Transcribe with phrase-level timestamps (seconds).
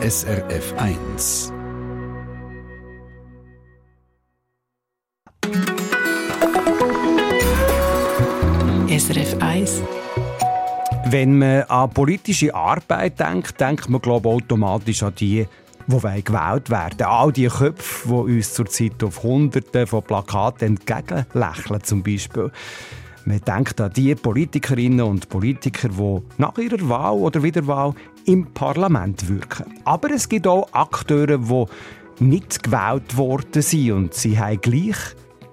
[0.00, 1.52] SRF 1.
[8.88, 9.82] SRF 1.
[11.06, 15.48] Wenn man an politische Arbeit denkt, denkt man glaube automatisch an die,
[15.88, 17.02] die gewählt werden.
[17.02, 22.52] All die Köpfe, die uns zurzeit auf Hunderte von Plakaten entgegenlächeln zum Beispiel.
[23.28, 27.92] Man denkt an die Politikerinnen und Politiker, die nach ihrer Wahl oder Wiederwahl
[28.24, 29.66] im Parlament wirken.
[29.84, 34.96] Aber es gibt auch Akteure, die nicht gewählt worden sind und sie haben gleich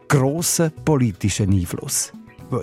[0.07, 2.13] grossen politischen Einfluss.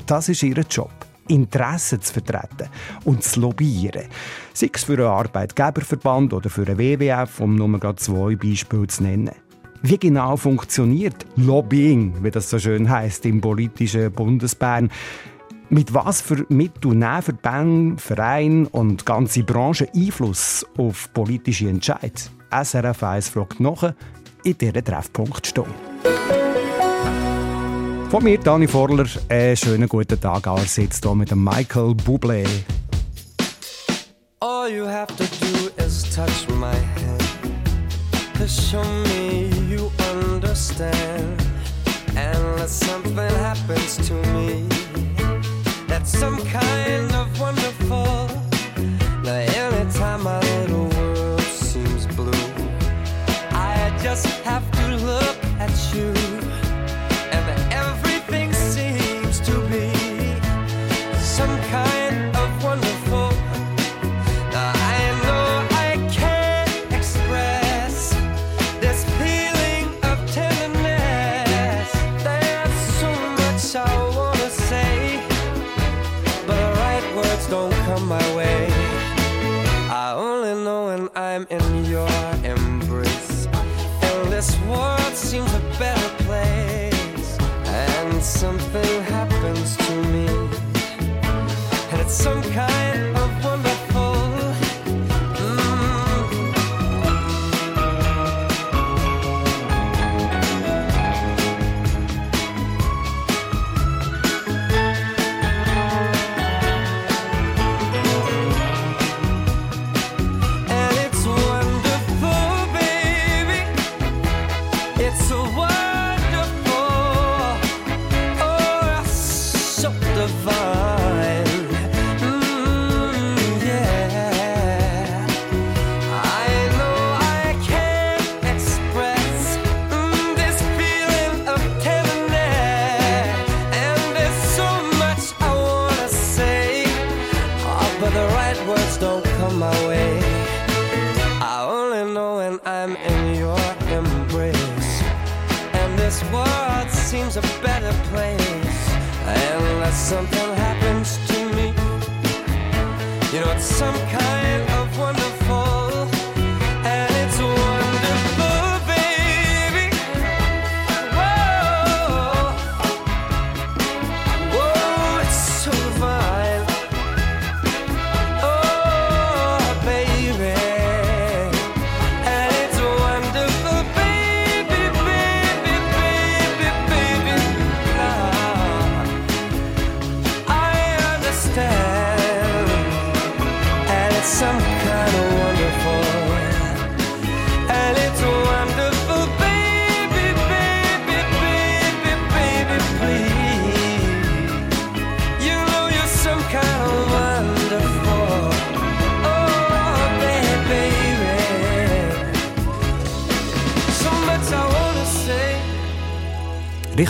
[0.06, 0.92] Das ist ihr Job.
[1.28, 2.70] Interessen zu vertreten
[3.05, 4.06] und zu lobbyieren.
[4.55, 9.41] Sei es für einen Arbeitgeberverband oder für einen WWF, um nur zwei Beispiele zu nennen.
[9.84, 14.92] Wie genau funktioniert Lobbying, wie das so schön heißt im politischen Bundesbern?
[15.70, 22.12] Mit was für Mitteln nehmen Verbände, Vereine und ganze Branchen Einfluss auf politische Entscheidungen?
[22.52, 23.92] SRF 1 fragt nach
[24.44, 25.75] in dieser Treffpunktstunde.
[28.08, 30.47] Von mir, Dani Vorler, einen schönen guten Tag.
[30.47, 32.47] Er hier mit Michael Bublé.
[34.38, 37.22] All you have to do is touch my hand
[38.42, 39.52] To show me
[40.53, 41.41] understand.
[42.14, 44.69] Unless something happens to me.
[45.86, 48.28] That's some kind of wonderful.
[49.22, 49.39] Now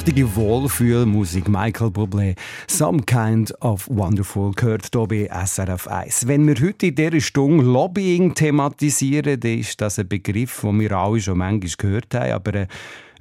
[0.05, 1.49] richtige Wohlfühlmusik.
[1.49, 2.35] Michael Bublé,
[2.67, 6.27] Some Kind of Wonderful, gehört hier bei SRF 1.
[6.27, 10.91] Wenn wir heute in dieser Stunde Lobbying thematisieren, dann ist das ein Begriff, den wir
[10.91, 12.67] alle schon manchmal gehört haben, aber äh,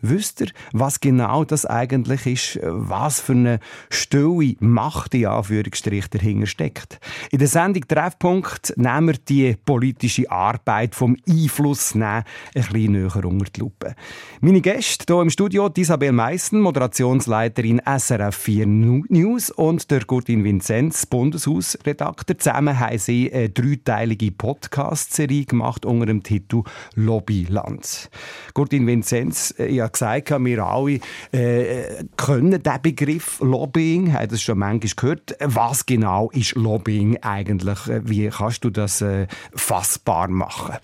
[0.01, 2.59] Wisst ihr, was genau das eigentlich ist?
[2.63, 3.59] Was für eine
[3.89, 6.99] stille Macht, in Anführungsstrich, dahinter steckt?
[7.31, 12.23] In der Sendung Treffpunkt nehmen wir die politische Arbeit vom Einfluss nehmen,
[12.55, 13.95] ein bisschen näher unter die Lupe.
[14.39, 21.05] Meine Gäste hier im Studio, Isabel Meissen, Moderationsleiterin SRF 4 News und der Gurtin Vinzenz,
[21.05, 22.37] Bundeshausredakteur.
[22.37, 26.63] Zusammen haben sie eine dreiteilige Podcast-Serie gemacht unter dem Titel
[26.95, 28.09] Lobbyland.
[28.53, 30.99] Gurtin Vinzenz, ich habe gesagt, wir alle
[31.31, 35.35] äh, können den Begriff Lobbying, haben das schon manchmal gehört.
[35.39, 37.79] Was genau ist Lobbying eigentlich?
[38.03, 40.77] Wie kannst du das äh, fassbar machen?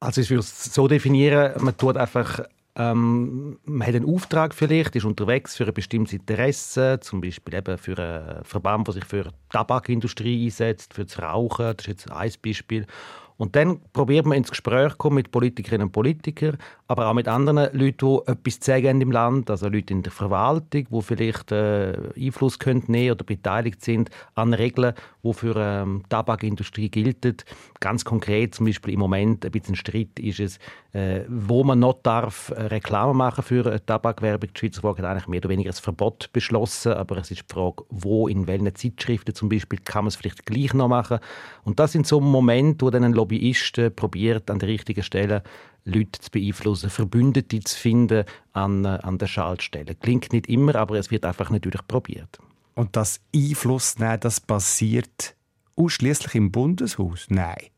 [0.00, 2.40] Also ich würde es so definieren, man tut einfach
[2.76, 7.78] ähm, man hat einen Auftrag vielleicht, ist unterwegs für ein bestimmtes Interesse, zum Beispiel eben
[7.78, 12.10] für einen Verband, der sich für die Tabakindustrie einsetzt, für das Rauchen, das ist jetzt
[12.10, 12.86] ein Beispiel.
[13.36, 17.26] Und dann probiert man ins Gespräch zu kommen mit Politikerinnen und Politikern, aber auch mit
[17.26, 21.50] anderen Leuten, die etwas zu sagen im Land, also Leute in der Verwaltung, die vielleicht
[21.50, 24.94] äh, Einfluss können nehmen oder beteiligt sind an Regeln,
[25.24, 27.36] die für ähm, die Tabakindustrie gelten.
[27.80, 30.58] Ganz konkret zum Beispiel im Moment ein bisschen Streit ist es,
[30.92, 34.50] äh, wo man noch darf äh, Reklame machen für eine Tabakwerbung.
[34.54, 37.52] Die Schweizer Volk hat eigentlich mehr oder weniger ein Verbot beschlossen, aber es ist die
[37.52, 41.18] Frage, wo, in welchen Zeitschriften zum Beispiel, kann man es vielleicht gleich noch machen.
[41.64, 45.42] Und das sind so Momente, wo dann ein Lobbyist äh, probiert, an der richtigen Stelle
[45.84, 49.94] Leute zu beeinflussen, Verbündete zu finden an, äh, an der Schaltstelle.
[49.94, 52.38] Klingt nicht immer, aber es wird einfach natürlich probiert.
[52.74, 55.36] Und das Einfluss nehmen, das passiert
[55.76, 57.26] ausschließlich im Bundeshaus?
[57.28, 57.70] Nein.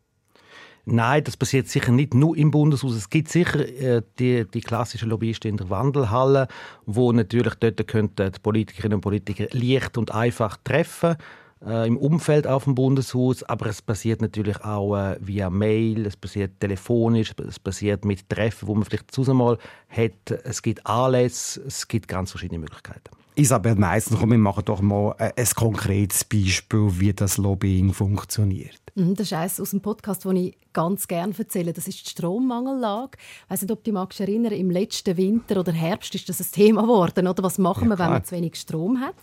[0.89, 2.95] Nein, das passiert sicher nicht nur im Bundeshaus.
[2.95, 6.47] Es gibt sicher äh, die, die klassischen Lobbyisten in der Wandelhalle,
[6.85, 11.17] wo natürlich dort könnten die Politikerinnen und Politiker leicht und einfach treffen
[11.64, 16.17] äh, im Umfeld auf dem Bundeshaus, aber es passiert natürlich auch äh, via Mail, es
[16.17, 19.58] passiert telefonisch, es passiert mit Treffen, wo man vielleicht zusammen mal
[19.88, 20.31] hat.
[20.44, 23.11] Es gibt Anlässe, es gibt ganz verschiedene Möglichkeiten.
[23.37, 28.81] Isabel Meissen, komm, wir machen doch mal äh, ein konkretes Beispiel, wie das Lobbying funktioniert.
[28.94, 31.73] Mhm, das ist eines aus dem Podcast, den ich ganz gerne erzähle.
[31.73, 33.12] Das ist die Strommangellage.
[33.44, 36.49] Ich weiß nicht, ob du dich erinnern im letzten Winter oder Herbst ist das ein
[36.52, 37.26] Thema geworden.
[37.26, 37.43] Oder?
[37.43, 39.14] Was machen ja, wir, wenn man zu wenig Strom hat?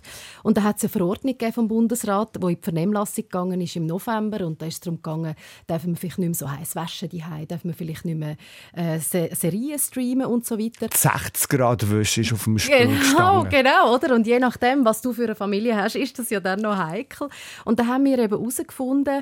[0.41, 3.85] Und da hat es eine Verordnung vom Bundesrat, die in die Vernehmlassung gegangen ist im
[3.85, 4.47] November.
[4.47, 5.35] Und da ist es darum gegangen,
[5.69, 8.35] dürfen wir vielleicht nicht mehr so heiß waschen, die dürfen wir vielleicht nicht mehr
[8.73, 10.87] äh, Serien streamen und so weiter.
[10.91, 13.49] 60 Grad Wäsche ist auf dem Stuhl Genau, gestanden.
[13.51, 13.93] genau.
[13.93, 14.15] Oder?
[14.15, 17.29] Und je nachdem, was du für eine Familie hast, ist das ja dann noch heikel.
[17.63, 19.21] Und da haben wir eben herausgefunden,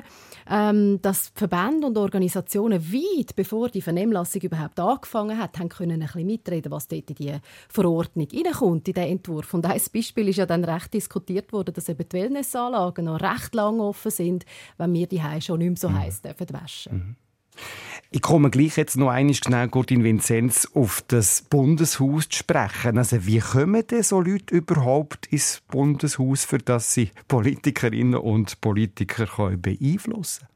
[0.50, 6.06] ähm, dass Verbände und Organisationen weit bevor die Vernehmlassung überhaupt angefangen hat, haben können ein
[6.06, 7.36] bisschen mitreden, was dort in die
[7.68, 9.54] Verordnung hineinkommt, in den Entwurf.
[9.54, 13.54] Und ein Beispiel ist ja dann recht diskutiert worden, dass eben die Wellnessanlagen noch recht
[13.54, 14.44] lang offen sind,
[14.78, 15.98] wenn wir die schon nicht mehr so mhm.
[15.98, 16.92] heiß dürfen waschen.
[16.92, 17.16] Mhm.
[18.14, 22.98] Ich komme gleich jetzt noch einmal schnell, Gordin Vinzenz, auf das Bundeshaus zu sprechen.
[22.98, 29.56] Also wie kommen denn so Leute überhaupt ins Bundeshaus, für das sie Politikerinnen und Politiker
[29.56, 30.51] beeinflussen können?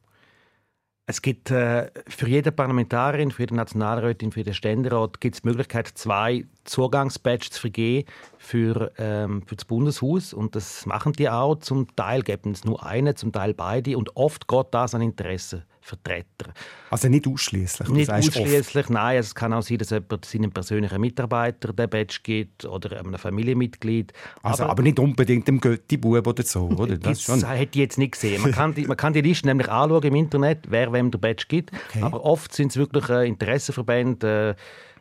[1.09, 5.49] Es gibt äh, für jede Parlamentarin, für jede Nationalrätin, für den Ständerat gibt es die
[5.49, 8.09] Möglichkeit, zwei Zugangsbadges zu vergeben
[8.39, 10.35] für, ähm, für das Bundeshaus.
[10.35, 11.61] Und das machen die auch.
[11.61, 13.97] Zum Teil geben es nur eine, zum Teil beide.
[13.97, 15.63] Und oft geht das an Interessen.
[15.87, 16.53] Vertreter.
[16.91, 17.89] Also nicht ausschließlich.
[17.91, 19.19] Nicht ausschließlich, nein.
[19.19, 23.15] Also es kann auch sein, dass jemand seinem persönlichen Mitarbeiter den Badge gibt oder einem
[23.15, 24.13] Familienmitglied.
[24.43, 26.97] Also aber, aber nicht unbedingt dem Götti-Bub oder so, oder?
[26.99, 28.43] Das, das hätte ich jetzt nicht gesehen.
[28.43, 31.45] Man kann, die, man kann die Liste nämlich anschauen im Internet, wer wem der Badge
[31.49, 31.71] gibt.
[31.91, 32.03] Okay.
[32.03, 34.57] Aber oft sind es wirklich äh, Interessenverbände.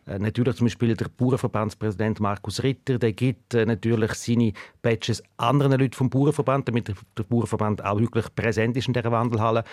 [0.08, 5.80] Äh, natürlich zum Beispiel der Bauernverbandspräsident Markus Ritter, der gibt äh, natürlich seine Badges anderen
[5.80, 9.64] Leuten vom Bauernverband, damit der, der Bauernverband auch wirklich präsent ist in dieser Wandelhalle.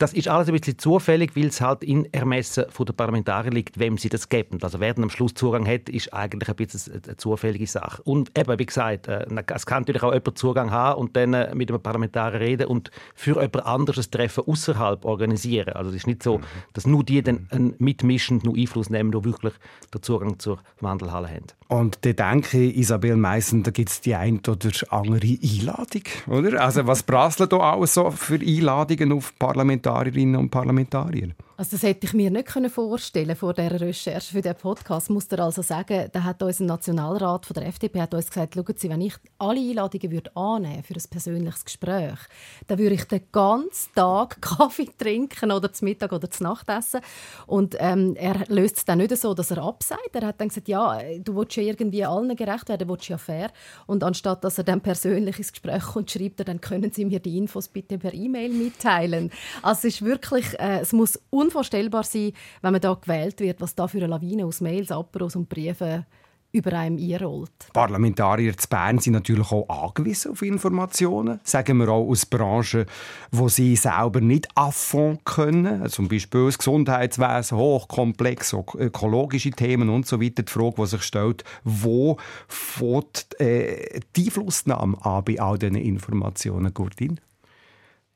[0.00, 3.98] Das ist alles ein bisschen zufällig, weil es halt in Ermessen der Parlamentarier liegt, wem
[3.98, 4.58] sie das geben.
[4.62, 8.00] Also wer dann am Schluss Zugang hat, ist eigentlich ein bisschen eine zufällige Sache.
[8.04, 11.54] Und eben, wie gesagt, äh, es kann natürlich auch jemand Zugang haben und dann äh,
[11.54, 15.74] mit einem Parlamentarier reden und für jemand anderes ein Treffen außerhalb organisieren.
[15.74, 16.44] Also es ist nicht so, mhm.
[16.72, 19.52] dass nur die dann mitmischen, nur Einfluss nehmen, die wirklich
[19.92, 21.59] den Zugang zur Wandelhalle haben.
[21.70, 26.60] Und da denke ich, Isabel Meissen, da gibt es die ein oder andere Einladung, oder?
[26.60, 30.10] Also was prasseln da auch so für Einladungen auf Parlamentarier?
[30.10, 31.30] Parlamentarierinnen und Parlamentarier.
[31.60, 35.10] Also das hätte ich mir nicht vorstellen vor der Recherche für den Podcast.
[35.10, 38.74] Muss er also sagen, da hat unser Nationalrat von der FDP hat uns gesagt, schauen
[38.78, 42.18] Sie, wenn ich alle Einladungen würde annehmen für ein persönliches Gespräch,
[42.66, 47.02] dann würde ich den ganzen Tag Kaffee trinken oder zum Mittag oder zum Nachtessen.
[47.46, 50.14] Und ähm, er löst es dann nicht so, dass er absagt.
[50.14, 53.50] Er hat dann gesagt, ja, du willst ja irgendwie allen gerecht werden, willst ja fair.
[53.86, 57.20] Und anstatt dass er dann persönlich ins Gespräch kommt, schreibt er, dann können Sie mir
[57.20, 59.30] die Infos bitte per E-Mail mitteilen.
[59.60, 63.74] Also es ist wirklich, äh, es muss unvorstellbar sein, wenn man da gewählt wird, was
[63.74, 66.06] da für eine Lawine aus Mails, Aperos und Briefen
[66.52, 67.52] über einem einrollt.
[67.72, 71.38] Parlamentarier zu Bern sind natürlich auch angewiesen auf Informationen.
[71.44, 72.86] Sagen wir auch aus Branchen,
[73.30, 75.88] wo sie selber nicht affond können.
[75.88, 80.42] Zum Beispiel das Gesundheitswesen, hochkomplex, ökologische Themen und so weiter.
[80.42, 82.16] Die Frage, die sich stellt, wo
[82.48, 87.20] fängt äh, die Einflussnahme an bei all diesen Informationen, Gurdin?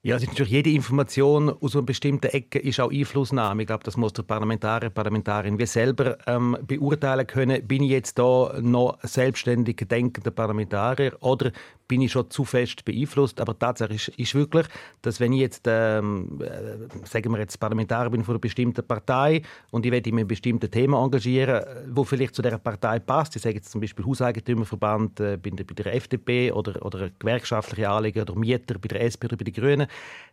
[0.07, 3.63] Ja, es ist natürlich jede Information aus einer bestimmten Ecke ist auch Einflussnahme.
[3.63, 7.67] Ich glaube, das muss der Parlamentarier, Parlamentarin wie selber ähm, beurteilen können.
[7.67, 11.53] Bin ich jetzt da noch selbstständig denkender Parlamentarier oder
[11.89, 13.41] bin ich schon zu fest beeinflusst?
[13.41, 14.67] Aber Tatsache ist, ist wirklich,
[15.01, 19.41] dass wenn ich jetzt, ähm, äh, sagen wir jetzt Parlamentarier bin von einer bestimmten Partei
[19.71, 23.37] und ich werde mich in einem bestimmten Thema engagieren, wo vielleicht zu der Partei passt.
[23.37, 28.35] Ich sage jetzt zum Beispiel Hauseigentümerverband äh, bei der FDP oder, oder gewerkschaftliche Anliegen oder
[28.35, 29.87] Mieter bei der SP oder bei den Grünen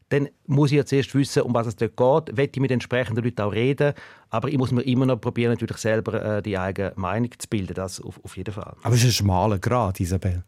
[0.09, 3.23] dann muss ich ja zuerst wissen, um was es dort geht, will ich mit entsprechenden
[3.23, 3.93] Leuten auch reden,
[4.29, 7.73] aber ich muss mir immer noch probieren, natürlich selber äh, die eigene Meinung zu bilden,
[7.73, 8.75] das auf, auf jeden Fall.
[8.83, 10.43] Aber es ist ein schmaler Grad, Isabel.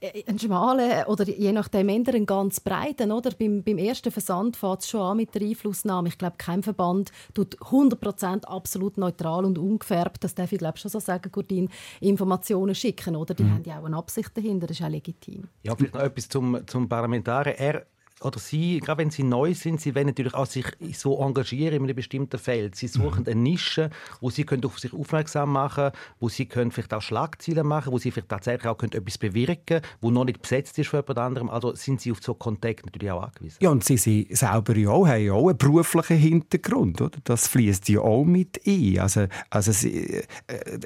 [0.00, 3.12] Äh, ein schmalen oder je nachdem eher einen ganz breiten.
[3.12, 3.30] Oder?
[3.38, 6.08] Beim, beim ersten Versand fängt es schon an mit der Einflussnahme.
[6.08, 10.90] Ich glaube, kein Verband tut 100% absolut neutral und ungefärbt, das darf ich glaube schon
[10.90, 11.68] so sagen, Gurdin,
[12.00, 13.14] Informationen schicken.
[13.14, 13.34] Oder?
[13.34, 13.54] Die mhm.
[13.54, 15.48] haben ja auch eine Absicht dahinter, das ist auch legitim.
[15.62, 17.58] Ja, vielleicht noch etwas zum, zum Parlamentarier.
[17.58, 17.86] Er
[18.22, 21.82] oder sie, gerade wenn sie neu sind, sie wollen natürlich auch sich so engagieren in
[21.84, 22.74] einem bestimmten Feld.
[22.76, 23.28] Sie suchen mhm.
[23.28, 27.02] eine Nische, wo sie können auf sich aufmerksam machen können, wo sie können vielleicht auch
[27.02, 30.78] Schlagzeilen machen wo sie vielleicht tatsächlich auch können etwas bewirken können, wo noch nicht besetzt
[30.78, 31.50] ist von jemand anderem.
[31.50, 33.58] Also sind sie auf so Kontakt natürlich auch angewiesen.
[33.60, 37.00] Ja, und sie sind selber ja auch, haben ja auch einen beruflichen Hintergrund.
[37.00, 37.18] Oder?
[37.24, 38.98] Das fließt ja auch mit ein.
[38.98, 40.78] Also, also sie, äh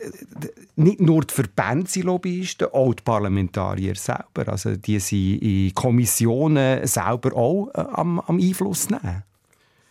[0.77, 4.49] nicht nur die Verbände sind Lobbyisten, auch die Parlamentarier selber.
[4.49, 9.25] Also die sind in Kommissionen selber selber auch äh, am, am Einfluss nehmen?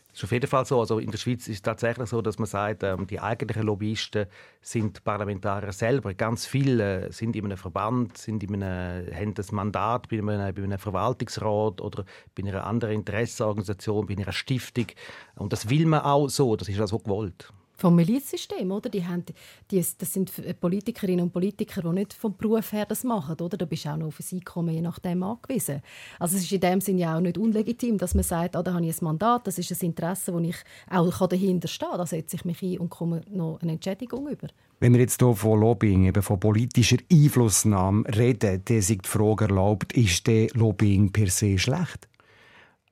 [0.09, 0.79] Das ist auf jeden Fall so.
[0.79, 4.27] Also in der Schweiz ist es tatsächlich so, dass man sagt, ähm, die eigentlichen Lobbyisten
[4.61, 6.13] sind Parlamentarier selber.
[6.13, 10.63] Ganz viele sind in einem Verband, sind in einem, haben das Mandat bei einem, bei
[10.63, 14.85] einem Verwaltungsrat oder bei einer anderen Interessenorganisation, bei einer Stiftung.
[15.35, 16.55] Und das will man auch so.
[16.55, 18.89] Das ist auch so gewollt vom Milizsystem, oder?
[18.89, 19.25] Die haben,
[19.71, 23.57] die, das sind Politikerinnen und Politiker, die nicht vom Beruf her das machen, oder?
[23.57, 25.81] Da bist du auch noch auf ein Einkommen je nachdem angewiesen.
[26.19, 28.73] Also es ist in dem Sinne ja auch nicht unlegitim, dass man sagt, ah, da
[28.73, 30.57] habe ich ein Mandat, das ist ein Interesse, wo ich
[30.89, 31.97] auch dahinter stehen kann.
[31.97, 34.47] Da setze ich mich ein und komme noch eine Entschädigung über.
[34.79, 39.45] Wenn wir jetzt hier von Lobbying, eben von politischer Einflussnahme reden, dann ist die Frage
[39.45, 42.09] erlaubt, ist der Lobbying per se schlecht?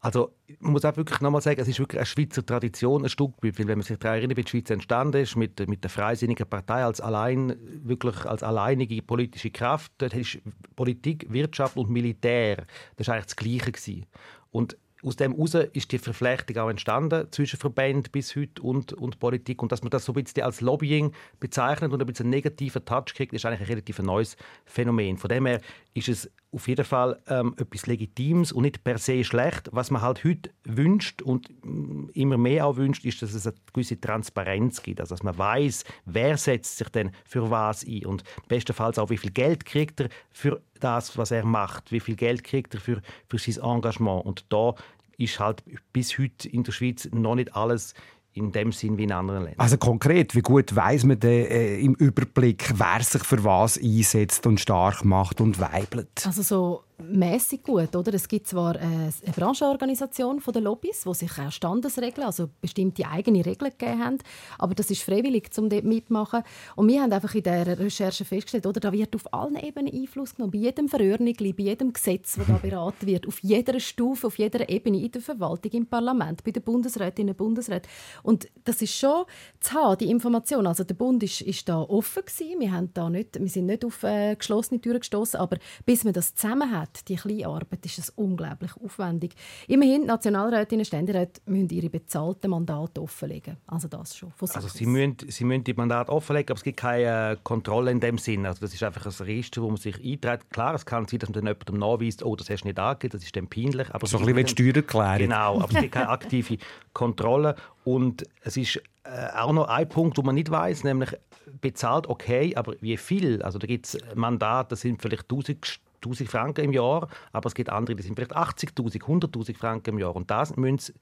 [0.03, 3.33] Also man muss auch wirklich nochmal sagen, es ist wirklich eine Schweizer Tradition, ein Stück
[3.41, 6.49] weil wenn man sich daran erinnert, wie die Schweiz entstanden ist, mit, mit der Freisinnigen
[6.49, 10.39] Partei als allein, wirklich als alleinige politische Kraft, dort ist
[10.75, 12.65] Politik, Wirtschaft und Militär,
[12.95, 14.07] das war eigentlich das Gleiche gewesen.
[14.49, 19.19] Und aus dem heraus ist die Verflechtung auch entstanden zwischen Verbänden bis heute und, und
[19.19, 19.61] Politik.
[19.61, 22.85] Und dass man das so ein bisschen als Lobbying bezeichnet und ein bisschen einen negativen
[22.85, 25.17] Touch kriegt, ist eigentlich ein relativ neues Phänomen.
[25.17, 25.61] Von dem her
[25.93, 29.69] ist es auf jeden Fall ähm, etwas Legitimes und nicht per se schlecht.
[29.71, 33.55] Was man halt heute wünscht und mm, immer mehr auch wünscht, ist, dass es eine
[33.71, 34.99] gewisse Transparenz gibt.
[34.99, 39.17] Also, dass man weiß, wer setzt sich denn für was ein und bestenfalls auch, wie
[39.17, 43.01] viel Geld kriegt er für das, was er macht, wie viel Geld kriegt er für,
[43.29, 44.25] für sein Engagement.
[44.25, 44.75] Und da
[45.17, 47.93] ist halt bis heute in der Schweiz noch nicht alles
[48.33, 49.59] in dem Sinn wie in anderen Ländern.
[49.59, 54.47] Also konkret, wie gut weiß man denn äh, im Überblick, wer sich für was einsetzt
[54.47, 56.25] und stark macht und weibelt?
[56.25, 58.13] Also so mäßig gut, oder?
[58.13, 63.71] Es gibt zwar eine Branchenorganisation der Lobbys, wo sich auch Standesregeln, also bestimmte eigene Regeln
[63.71, 64.17] gegeben haben,
[64.57, 66.43] aber das ist freiwillig, um dort mitmachen.
[66.75, 70.35] Und wir haben einfach in der Recherche festgestellt, oder, da wird auf allen Ebenen Einfluss
[70.35, 74.37] genommen, bei jedem Verordnung, bei jedem Gesetz, das da beraten wird, auf jeder Stufe, auf
[74.37, 77.89] jeder Ebene, in der Verwaltung, im Parlament, bei den Bundesrätinnen und Bundesräten.
[78.23, 79.25] Und das ist schon
[79.59, 80.67] zu haben, die Information.
[80.67, 82.59] Also der Bund ist, ist da offen gewesen.
[82.59, 86.13] Wir, haben da nicht, wir sind nicht auf äh, geschlossene Türen gestoßen, aber bis man
[86.13, 89.33] das zusammen hat, die kleine Arbeit, ist es unglaublich aufwendig.
[89.67, 93.57] Immerhin, Nationalrätinnen und Ständeräte müssen ihre bezahlten Mandate offenlegen.
[93.67, 94.31] Also das schon.
[94.39, 98.17] Also sie müssen, sie müssen die Mandate offenlegen, aber es gibt keine Kontrolle in dem
[98.17, 98.45] Sinn.
[98.45, 100.49] Also das ist einfach ein Register, wo man sich einträgt.
[100.51, 103.11] Klar, es kann sein, dass man dann jemandem nachweist, oh, das hast du nicht angegeben,
[103.13, 103.93] das ist dann peinlich.
[103.93, 105.17] Aber so ein bisschen wie Steuererklärung.
[105.17, 106.57] Genau, aber es gibt keine aktive
[106.93, 107.55] Kontrolle.
[107.83, 111.15] Und es ist äh, auch noch ein Punkt, wo man nicht weiß, nämlich
[111.59, 113.41] bezahlt okay, aber wie viel?
[113.41, 117.55] Also da gibt es Mandate, das sind vielleicht 1000 1000 Franken im Jahr, aber es
[117.55, 120.15] gibt andere, die sind vielleicht 80.000, 100.000 Franken im Jahr.
[120.15, 120.93] Und das müssen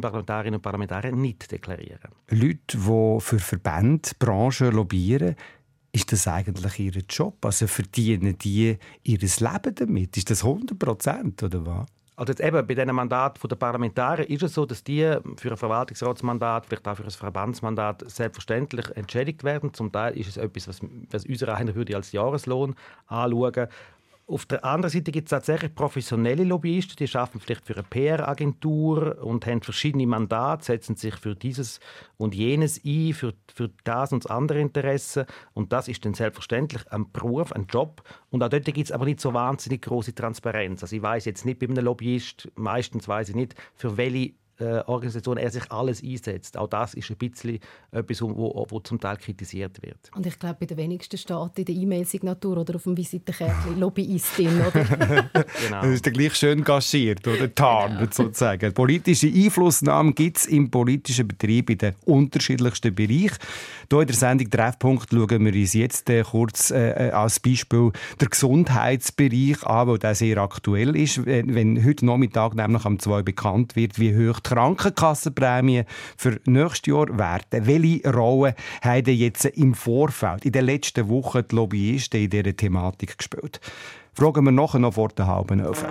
[0.00, 2.10] Parlamentarierinnen und Parlamentarier nicht deklarieren.
[2.28, 5.34] Leute, die für Verbände, Branchen lobbyieren,
[5.92, 7.44] ist das eigentlich ihr Job?
[7.44, 10.16] Also verdienen die ihr Leben damit?
[10.16, 11.86] Ist das 100 Prozent oder was?
[12.14, 15.56] Also jetzt eben bei diesem Mandat der Parlamentarier ist es so, dass die für ein
[15.56, 19.72] Verwaltungsratsmandat, vielleicht auch für ein Verbandsmandat selbstverständlich entschädigt werden.
[19.72, 20.80] Zum Teil ist es etwas, was,
[21.10, 22.74] was unser einer würde als Jahreslohn
[23.06, 23.68] anschauen
[24.30, 29.18] Auf der anderen Seite gibt es tatsächlich professionelle Lobbyisten, die arbeiten vielleicht für eine PR-Agentur
[29.24, 31.80] und haben verschiedene Mandate, setzen sich für dieses
[32.16, 35.26] und jenes ein, für, für das und das andere Interesse.
[35.52, 38.04] Und das ist dann selbstverständlich ein Beruf, ein Job.
[38.30, 40.84] Und auch dort gibt es aber nicht so wahnsinnig große Transparenz.
[40.84, 44.82] Also ich weiß jetzt nicht bei einem Lobbyist, meistens weiß ich nicht, für welche äh,
[44.86, 46.56] Organisation er sich alles einsetzt.
[46.56, 47.58] Auch das ist ein bisschen
[47.90, 50.10] etwas, wo, wo zum Teil kritisiert wird.
[50.14, 54.60] Und ich glaube, bei den wenigsten steht in der E-Mail-Signatur oder auf dem Visitenkärtchen Lobbyistin,
[54.60, 54.84] oder?
[55.64, 55.82] genau.
[55.82, 58.10] Das ist dann gleich schön gaschiert oder tarnt genau.
[58.10, 58.72] sozusagen.
[58.72, 63.38] Politische Einflussnahme gibt es im politischen Betrieb in den unterschiedlichsten Bereichen.
[63.90, 67.90] Hier in der Sendung Treffpunkt schauen wir uns jetzt äh, kurz äh, äh als Beispiel
[68.20, 71.24] der Gesundheitsbereich an, weil der sehr aktuell ist.
[71.26, 75.84] Wenn heute Nachmittag nämlich am 2 bekannt wird, wie hoch die Krankenkassenprämie
[76.16, 77.66] für nächstes Jahr werden.
[77.66, 83.16] Welche Rolle haben jetzt im Vorfeld, in den letzten Wochen die Lobbyisten in dieser Thematik
[83.16, 83.60] gespielt?
[84.12, 85.84] Fragen wir nachher noch vor der halben Elf.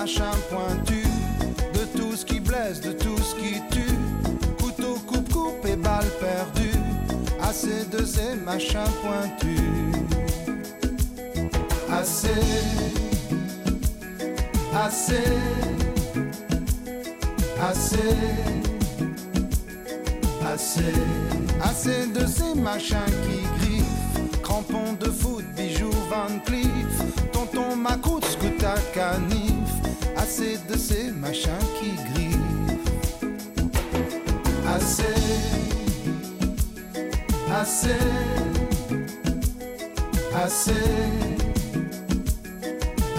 [0.00, 1.08] Machins pointus,
[1.74, 3.98] de tout ce qui blesse, de tout ce qui tue.
[4.62, 6.78] Couteau, coupe, coupe et balle perdue.
[7.42, 9.60] Assez de ces machins pointus.
[11.90, 12.28] Assez,
[14.72, 15.32] assez,
[17.60, 18.14] assez,
[20.52, 20.94] assez,
[21.60, 24.42] assez de ces machins qui griffent.
[24.44, 28.24] Crampons de foot, bijoux Van Cleef, tonton Macoute,
[28.62, 29.57] à canif.
[30.30, 32.36] Assez de ces machins qui griffent.
[34.66, 35.02] Assez,
[37.50, 37.88] assez,
[40.34, 40.72] assez,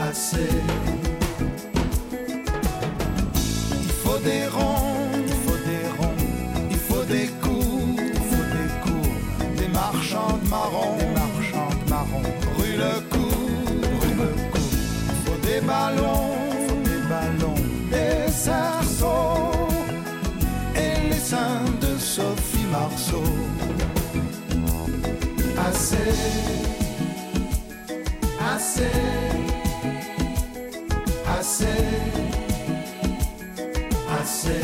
[0.07, 0.98] assez.
[34.19, 34.61] Assez,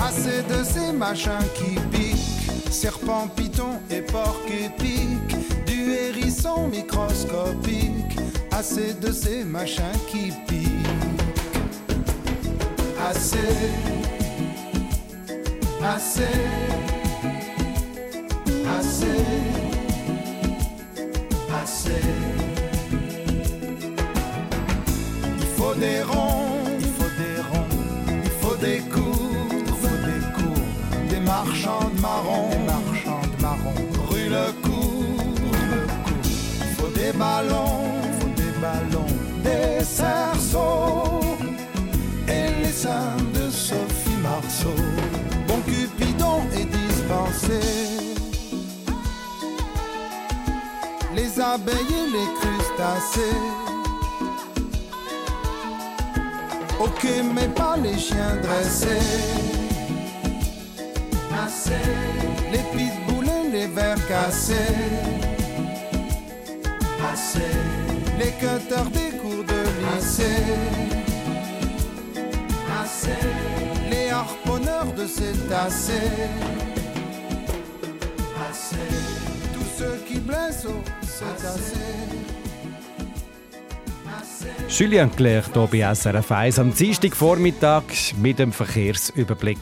[0.00, 8.18] assez, de ces machins qui piquent, serpents, pitons et porcs épiques, du hérisson microscopique,
[8.50, 10.70] assez de ces machins qui piquent,
[13.08, 13.38] assez,
[15.82, 16.22] assez,
[18.78, 19.24] assez,
[21.62, 22.43] assez.
[25.74, 31.10] Faut des ronds, il faut des ronds, il faut des coups, il faut des coups,
[31.10, 33.74] des marchands de marrons, marchands de marrons,
[34.08, 35.06] rue le cou,
[35.52, 36.14] rue le cou.
[36.60, 41.20] Il faut des ballons, il faut des ballons, des cerceaux
[42.28, 44.76] et les seins de Sophie Marceau.
[45.48, 47.60] Bon Cupidon est dispensé.
[51.14, 53.63] Les abeilles et les crustacés.
[56.84, 58.88] Ok, mais pas les chiens dressés.
[62.52, 64.74] Les pitbulls et les vers cassés.
[68.18, 70.44] Les cutters des cours de lycée.
[73.90, 76.12] Les harponneurs de cétacés.
[79.54, 82.43] Tous ceux qui blessent au cétacés.
[84.76, 87.84] Julian Clerc hier bei SRF 1 am Dienstagvormittag
[88.20, 89.58] mit dem Verkehrsüberblick.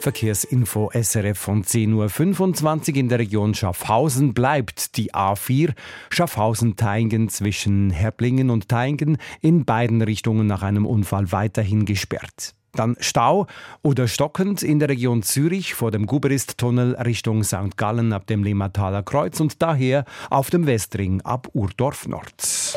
[0.00, 5.74] Verkehrsinfo SRF von 10.25 Uhr in der Region Schaffhausen bleibt die A4
[6.08, 12.54] Schaffhausen-Teingen zwischen Herblingen und Teingen in beiden Richtungen nach einem Unfall weiterhin gesperrt.
[12.76, 13.46] Dann Stau
[13.82, 17.76] oder stockend in der Region Zürich vor dem Guberist-Tunnel Richtung St.
[17.76, 22.76] Gallen ab dem Limataler Kreuz und daher auf dem Westring ab Urdorf Nord.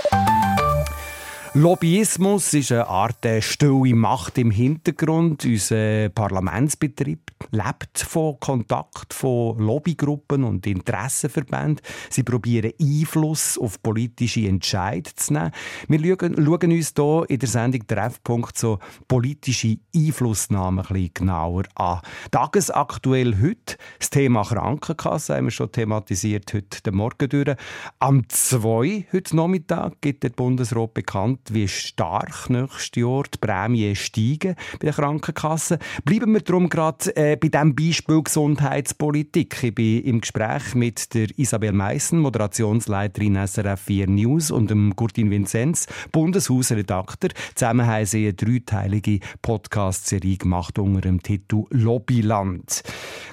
[1.55, 5.45] Lobbyismus ist eine Art äh, stille Macht im Hintergrund.
[5.45, 11.81] Unser Parlamentsbetrieb lebt von Kontakt von Lobbygruppen und Interessenverbänden.
[12.11, 15.51] Sie probieren Einfluss auf politische Entscheidungen zu nehmen.
[15.87, 22.01] Wir schauen, uns hier in der Sendung Treffpunkt so politische Einflussnahme ein genauer an.
[22.29, 27.55] Tagesaktuell heute das Thema Krankenkasse haben wir schon thematisiert heute den Morgen durch.
[27.97, 34.55] Am 2 heute Nachmittag gibt der Bundesrat bekannt, wie stark nächstes Jahr die Prämien steigen
[34.73, 35.79] bei der Krankenkasse.
[36.05, 39.63] Bleiben wir darum gerade äh, bei diesem Beispiel Gesundheitspolitik.
[39.63, 45.31] Ich bin im Gespräch mit der Isabel Meissen, Moderationsleiterin SRF 4 News und dem Gurtin
[45.31, 47.31] Vinzenz, Bundeshausredakteur.
[47.55, 52.83] Zusammen haben sie eine dreiteilige Podcast-Serie gemacht unter dem Titel Lobbyland.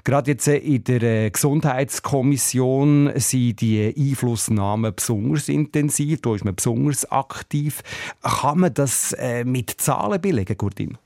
[0.05, 6.55] Gerade jetzt äh, in der äh, Gesundheitskommission sind die Einflussnahmen besonders intensiv, da ist man
[6.55, 7.83] besonders aktiv.
[8.23, 10.99] Kann man das äh, mit Zahlen belegen, Gurdin?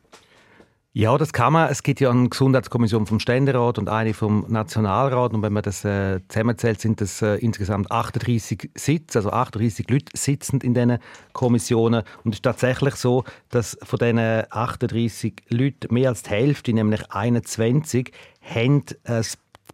[0.92, 1.70] Ja, das kann man.
[1.70, 5.32] Es gibt ja eine Gesundheitskommission vom Ständerat und eine vom Nationalrat.
[5.32, 10.06] Und wenn man das äh, zusammenzählt, sind das äh, insgesamt 38 Sitze, also 38 Leute
[10.14, 10.98] sitzend in diesen
[11.32, 12.02] Kommissionen.
[12.24, 17.08] Und es ist tatsächlich so, dass von diesen 38 Leuten mehr als die Hälfte, nämlich
[17.12, 18.10] 21,
[18.42, 19.24] haben ein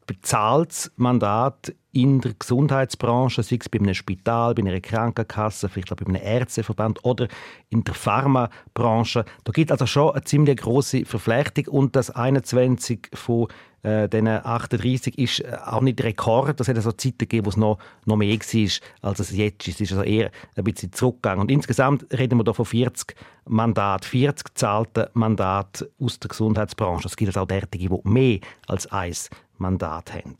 [0.07, 5.97] bezahltes Mandat in der Gesundheitsbranche, sei es bei einem Spital, bei einer Krankenkasse, vielleicht auch
[5.97, 7.27] bei einem Ärzteverband oder
[7.71, 9.25] in der Pharmabranche.
[9.45, 13.49] Da gibt es also schon eine ziemlich große Verflechtung und dass 21 von
[13.87, 16.59] äh, diesen 38 ist äh, auch nicht Rekord.
[16.59, 18.71] Das hat also Zeiten gegeben, wo es noch, noch mehr war,
[19.09, 19.77] als es jetzt ist.
[19.77, 21.41] Es ist also eher ein bisschen zurückgegangen.
[21.41, 23.17] Und insgesamt reden wir hier von 40
[23.47, 27.07] Mandaten, 40 gezahlten Mandaten aus der Gesundheitsbranche.
[27.07, 30.37] Es gibt also auch derartige, die mehr als eins Mandat haben.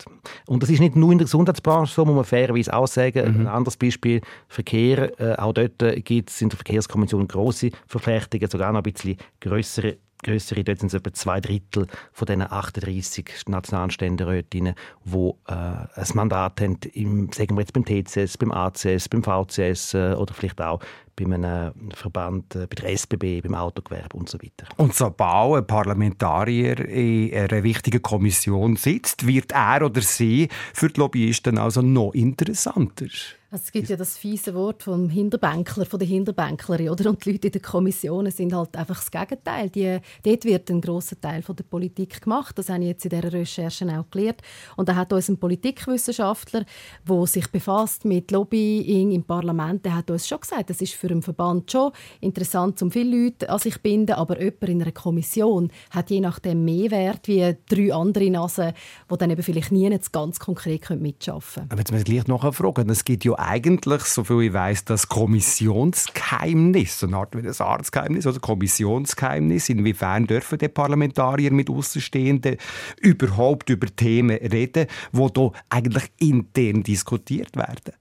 [0.47, 3.33] Und das ist nicht nur in der Gesundheitsbranche so, muss man fairerweise auch sagen.
[3.33, 3.41] Mhm.
[3.41, 5.19] Ein anderes Beispiel, Verkehr.
[5.19, 9.97] Äh, auch dort gibt es in der Verkehrskommission große Verflechtungen, sogar noch ein bisschen größere
[10.23, 14.75] größere, dort sind es etwa zwei Drittel von diesen 38 nationalen Ständerätinnen,
[15.05, 19.93] die äh, ein Mandat haben, im, sagen wir jetzt beim TCS, beim ACS, beim VCS
[19.93, 20.79] äh, oder vielleicht auch
[21.17, 24.67] bei einem Verband, äh, bei der SBB, beim Autogewerbe und so weiter.
[24.77, 30.99] Und sobald ein Parlamentarier in einer wichtigen Kommission sitzt, wird er oder sie für die
[30.99, 33.07] Lobbyisten also noch interessanter.
[33.49, 37.09] Also es gibt ja das fiese Wort vom Hinterbänkler, von der Hinterbänklerin, oder?
[37.09, 39.69] Und die Leute in den Kommissionen sind halt einfach das Gegenteil.
[39.69, 42.57] Die, dort wird ein grosser Teil von der Politik gemacht.
[42.57, 44.41] Das habe ich jetzt in dieser Recherche auch gelernt.
[44.75, 46.65] Und da hat uns ein Politikwissenschaftler,
[47.07, 51.09] der sich befasst mit Lobbying im Parlament, der hat uns schon gesagt, das ist für
[51.09, 54.91] einen Verband schon interessant, um viele Leute an sich zu binden, aber jemand in einer
[54.91, 58.73] Kommission hat je nachdem mehr Wert wie drei andere Nasen,
[59.09, 61.19] die dann eben vielleicht nie ganz konkret mitarbeiten
[61.53, 61.67] können.
[61.69, 62.89] Aber jetzt muss ich gleich noch fragen.
[62.89, 68.27] Es gibt ja eigentlich, soviel ich weiß, das Kommissionsgeheimnis, so eine Art wie das Arztgeheimnis
[68.27, 69.69] oder Kommissionsgeheimnis.
[69.69, 72.57] Inwiefern dürfen die Parlamentarier mit Außenstehenden
[72.99, 77.93] überhaupt über Themen reden, die hier eigentlich intern diskutiert werden?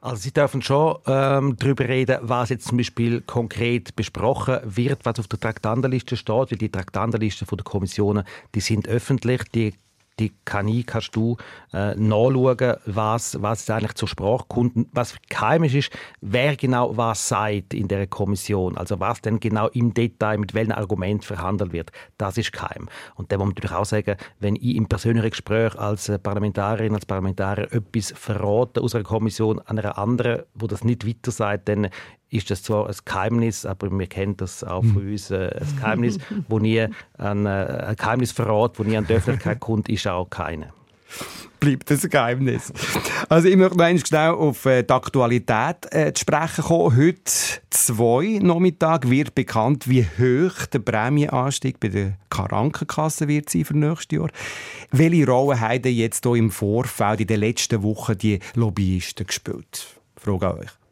[0.00, 5.18] Also Sie dürfen schon ähm, darüber reden, was jetzt zum Beispiel konkret besprochen wird, was
[5.18, 9.72] auf der Traktandenliste steht, weil die Traktandenlisten der Kommissionen, die sind öffentlich, die
[10.18, 11.36] die kann ich, kannst du
[11.72, 14.88] äh, nachschauen, was, was eigentlich zur Sprache kommt.
[14.92, 18.76] Was geheim ist, wer genau was sagt in der Kommission.
[18.78, 21.92] Also was denn genau im Detail mit welchem Argument verhandelt wird.
[22.16, 22.88] Das ist geheim.
[23.16, 27.06] Und da muss man natürlich auch sagen, wenn ich im persönlichen Gespräch als Parlamentarierin, als
[27.06, 31.88] Parlamentarier etwas verrate aus einer Kommission an einer anderen, wo das nicht weiter sagt, dann
[32.36, 35.12] ist das zwar ein Geheimnis, aber wir kennen das auch von hm.
[35.12, 36.18] uns, äh, ein Geheimnis,
[36.48, 36.80] wo nie
[37.18, 40.72] ein, äh, ein Geheimnisverrat, wo nie an die Öffentlichkeit kommt, ist auch keine
[41.60, 42.72] bleibt ein Geheimnis.
[43.28, 46.96] Also ich möchte noch schnell auf äh, die Aktualität äh, zu sprechen kommen.
[46.96, 47.22] Heute,
[47.70, 54.18] zwei Nachmittag, wird bekannt, wie hoch der Prämienanstieg bei der Krankenkasse wird sein für nächstes
[54.18, 54.30] Jahr.
[54.92, 59.86] Welche Rolle haben jetzt hier im Vorfeld in den letzten Wochen die Lobbyisten gespielt?
[60.16, 60.85] Frage an euch.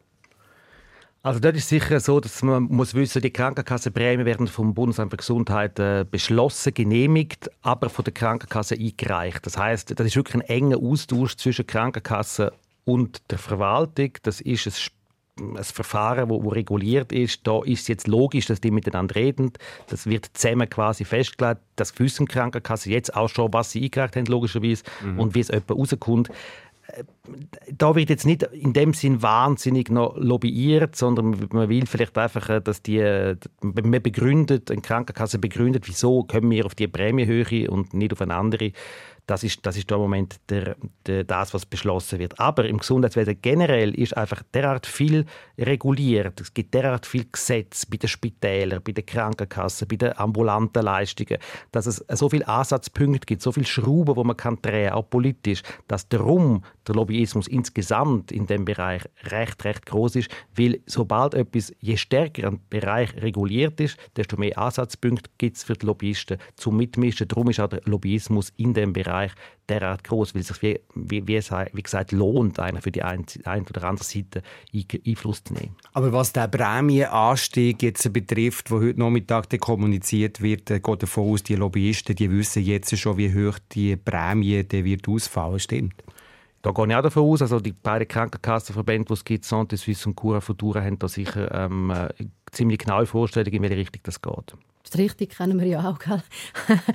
[1.25, 5.17] Also dort ist sicher so, dass man muss wissen, die Krankenkassenprämien werden vom Bundesamt für
[5.17, 9.47] Gesundheit äh, beschlossen, genehmigt, aber von der Krankenkasse eingereicht.
[9.47, 12.53] Das heißt, das ist wirklich ein enger Austausch zwischen Krankenkasse
[12.85, 14.11] und der Verwaltung.
[14.23, 14.73] Das ist ein
[15.37, 17.47] ein Verfahren, wo, wo, reguliert ist.
[17.47, 19.53] Da ist es jetzt logisch, dass die miteinander reden.
[19.89, 21.61] Das wird zusammen quasi festgelegt.
[21.77, 25.19] Das wissen Krankenkassen jetzt auch schon, was sie eingereicht haben, logischerweise, mhm.
[25.19, 26.31] und wie es jemand rauskommt
[27.73, 32.49] da wird jetzt nicht in dem Sinn wahnsinnig noch lobbyiert, sondern man will vielleicht einfach,
[32.49, 37.71] äh, dass die, äh, man begründet, eine Krankenkasse begründet, wieso kommen wir auf die Prämiehöhe
[37.71, 38.73] und nicht auf eine andere.
[39.27, 42.39] Das ist, das ist im Moment der, der, das, was beschlossen wird.
[42.39, 45.25] Aber im Gesundheitswesen generell ist einfach derart viel
[45.59, 46.41] reguliert.
[46.43, 51.39] Es gibt derart viel Gesetz bei den Spitälern, bei den Krankenkassen, bei den ambulanten Leistungen,
[51.73, 55.63] dass es so viele Ansatzpunkte gibt, so viele Schrauben, wo man kann drehen, auch politisch,
[55.89, 61.73] dass darum der Lobbyismus insgesamt in dem Bereich recht, recht groß ist, weil sobald etwas,
[61.81, 66.77] je stärker ein Bereich reguliert ist, desto mehr Ansatzpunkte gibt es für die Lobbyisten zum
[66.77, 67.27] Mitmischen.
[67.27, 69.33] Darum ist auch der Lobbyismus in dem Bereich Bereich
[69.69, 73.65] derart groß, weil es sich, wie, wie, wie, gesagt, lohnt, einer für die eine, eine
[73.65, 74.43] oder andere Seite
[75.07, 75.77] Einfluss zu nehmen.
[75.95, 81.43] Aber was der Prämienanstieg jetzt betrifft, wo heute Nachmittag kommuniziert wird, äh, geht davon aus,
[81.43, 85.59] die Lobbyisten die wissen jetzt schon, wie hoch die Prämie die wird ausfallen.
[85.59, 86.05] Stimmt?
[86.63, 90.09] Da gehe ich auch davon aus, also die beiden Krankenkassenverbände, die es gibt, Santé Suisse
[90.09, 92.11] und Cura Futura, haben da sicher ähm, eine
[92.53, 94.55] ziemlich genaue Vorstellung, in welche Richtung das geht.
[94.93, 96.23] Die Richtung kennen wir ja auch, gell?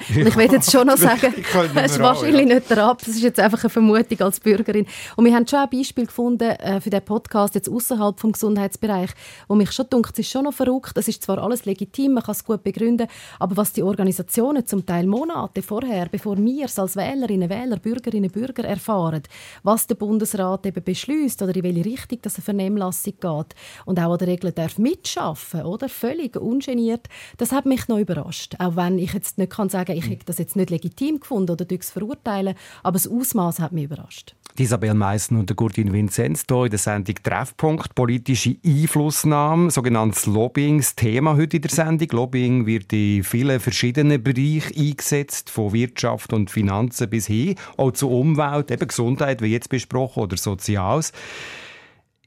[0.09, 1.33] ich will jetzt schon noch sagen,
[1.75, 2.55] es ist wahrscheinlich ja.
[2.55, 4.85] nicht der Ab, das ist jetzt einfach eine Vermutung als Bürgerin.
[5.15, 9.09] Und wir haben schon ein Beispiel gefunden äh, für den Podcast jetzt außerhalb vom Gesundheitsbereich,
[9.47, 10.97] wo mich schon dunkt, es ist schon noch verrückt.
[10.97, 13.07] Es ist zwar alles legitim, man kann es gut begründen,
[13.39, 18.29] aber was die Organisationen zum Teil Monate vorher, bevor wir es als Wählerinnen, Wähler, Bürgerinnen,
[18.29, 19.23] Bürger erfahren,
[19.63, 24.11] was der Bundesrat eben beschließt oder in welche Richtung das eine Vernehmlassung geht und auch
[24.11, 28.55] an der Regel darf mitschaffen, oder völlig ungeniert, das hat mich mich noch überrascht.
[28.59, 31.65] Auch wenn ich jetzt nicht kann sagen, ich hätte das jetzt nicht legitim gefunden oder
[31.69, 34.35] es verurteilen, aber das Ausmaß hat mich überrascht.
[34.57, 40.95] Isabel Meissen und Gurdin Vinzenz hier in der Sendung Treffpunkt politische Einflussnahme, sogenanntes Lobbying, das
[40.95, 42.09] Thema heute in der Sendung.
[42.11, 48.11] Lobbying wird in vielen verschiedenen Bereichen eingesetzt, von Wirtschaft und Finanzen bis hin, auch zur
[48.11, 51.13] Umwelt, eben Gesundheit, wie jetzt besprochen, oder Soziales.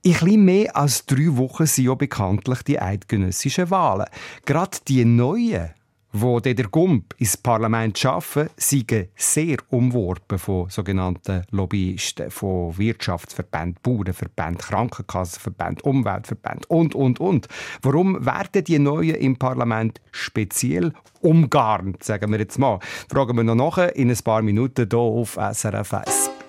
[0.05, 4.07] In ein mehr als drei Wochen sind ja bekanntlich die eidgenössischen Wahlen.
[4.45, 5.71] Gerade die neuen
[6.13, 14.59] wo der Gump ins Parlament schaffen, sind sehr umworben von sogenannten Lobbyisten, von Wirtschaftsverbänden, Bauernverbänden,
[14.59, 17.49] Krankenkassenverbänden, Umweltverbänden und, und, und.
[17.81, 22.79] Warum werden die Neuen im Parlament speziell umgarnt, sagen wir jetzt mal?
[23.11, 26.42] Fragen wir noch nachher in ein paar Minuten hier auf SRF 1.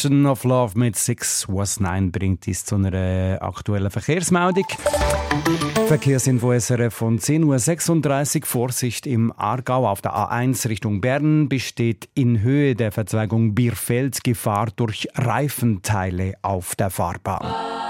[0.00, 4.64] Mission of Love mit Six Was Nine bringt uns zu einer aktuellen Verkehrsmeldung.
[5.88, 8.46] Verkehrsinfo SRF von 10.36 Uhr.
[8.46, 14.68] Vorsicht im Aargau auf der A1 Richtung Bern besteht in Höhe der Verzweigung Bierfeld Gefahr
[14.74, 17.89] durch Reifenteile auf der Fahrbahn.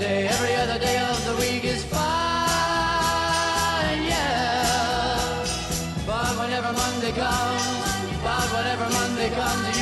[0.00, 2.00] Day, every other day of the week is fine,
[4.08, 5.44] yeah.
[6.06, 7.64] But whenever Monday comes,
[8.24, 9.79] but whenever Monday comes,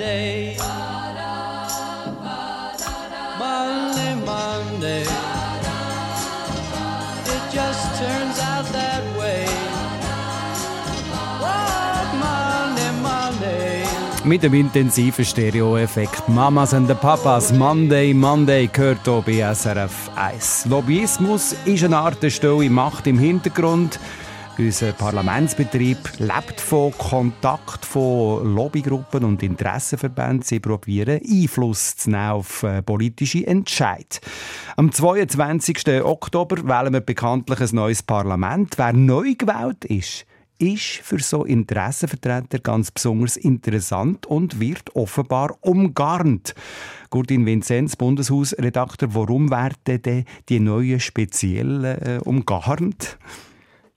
[0.00, 0.56] trust that day.
[3.38, 5.02] Monday, Monday.
[7.24, 9.46] It just turns out that way.
[12.18, 13.84] Monday, Monday.
[14.24, 20.66] Mit dem intensiven Stereoeffekt Mamas and the Papas Monday, Monday gehört hier bei SRF 1.
[20.66, 22.30] Lobbyismus ist eine Art der
[22.70, 23.98] Macht im Hintergrund.
[24.60, 30.42] Unser Parlamentsbetrieb lebt von Kontakt von Lobbygruppen und Interessenverbänden.
[30.42, 34.20] Sie probieren Einfluss zu nehmen auf äh, politische Entscheid.
[34.76, 36.04] Am 22.
[36.04, 38.76] Oktober wählen wir bekanntlich ein neues Parlament.
[38.76, 40.26] Wer neu gewählt ist,
[40.58, 46.54] ist für so Interessenvertreter ganz besonders interessant und wird offenbar umgarnt.
[47.08, 53.16] Gurdin Vinzenz, Bundeshausredakteur, warum werden denn die neuen Speziellen äh, umgarnt?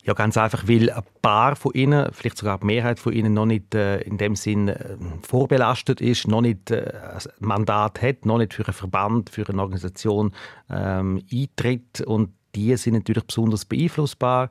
[0.05, 3.45] Ja, ganz einfach, weil ein paar von ihnen, vielleicht sogar die Mehrheit von ihnen, noch
[3.45, 8.37] nicht äh, in dem Sinn äh, vorbelastet ist, noch nicht äh, ein Mandat hat, noch
[8.37, 10.33] nicht für einen Verband, für eine Organisation
[10.69, 14.49] ähm, eintritt und die sind natürlich besonders beeinflussbar,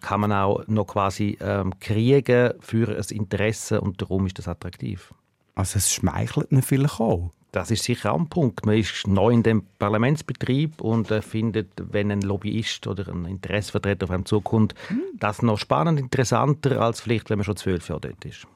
[0.00, 5.12] kann man auch noch quasi ähm, kriegen für ein Interesse und darum ist das attraktiv.
[5.54, 7.30] Also es schmeichelt ihnen vielleicht auch.
[7.58, 8.66] Das ist sicher auch ein Punkt.
[8.66, 14.04] Man ist neu in dem Parlamentsbetrieb und äh, findet, wenn ein Lobbyist oder ein Interessenvertreter
[14.04, 14.76] auf einem zukommt,
[15.18, 18.46] das noch spannend, interessanter, als vielleicht, wenn man schon zwölf Jahre dort ist.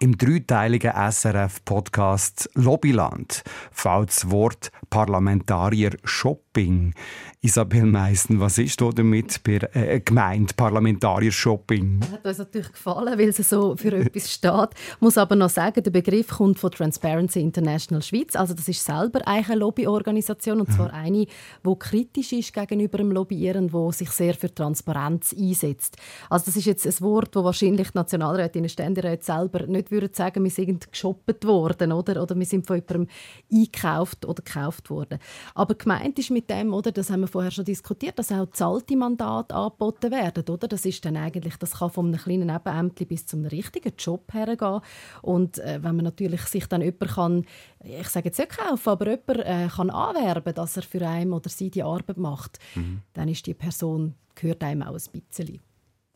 [0.00, 6.92] Im dreiteiligen SRF-Podcast Lobbyland fällt das Wort Parlamentarier Shopping.
[7.44, 12.00] Isabel Meissen, was ist da damit bei, äh, gemeint, Parlamentarier Shopping?
[12.12, 14.68] Hat uns natürlich gefallen, weil es so für etwas steht.
[14.94, 18.36] Ich muss aber noch sagen, der Begriff kommt von Transparency International Schweiz.
[18.36, 23.72] Also das ist selber eine Lobbyorganisation und zwar eine, die kritisch ist gegenüber dem Lobbyieren,
[23.72, 25.96] die sich sehr für Transparenz einsetzt.
[26.30, 30.14] Also das ist jetzt ein Wort, wo wahrscheinlich die Nationalrätinnen und Ständeräte selber nicht würden
[30.14, 33.08] sagen, wir sind geshoppt worden oder, oder wir sind von jemandem
[33.52, 35.18] eingekauft oder gekauft worden.
[35.56, 38.96] Aber gemeint ist mit dem, oder, das haben wir vorher schon diskutiert, dass auch zahlte
[38.96, 40.68] Mandate angeboten werden, oder?
[40.68, 44.80] Das ist dann eigentlich, das kann von einem kleinen Nebenämtli bis zum richtigen Job hergehen.
[45.22, 47.46] Und äh, wenn man natürlich sich dann jemand kann,
[47.82, 51.48] ich sage jetzt nicht kaufen, aber jemand äh, kann anwerben, dass er für einen oder
[51.48, 52.58] sie die Arbeit macht,
[53.14, 55.60] dann ist die Person gehört einem auch ein bisschen.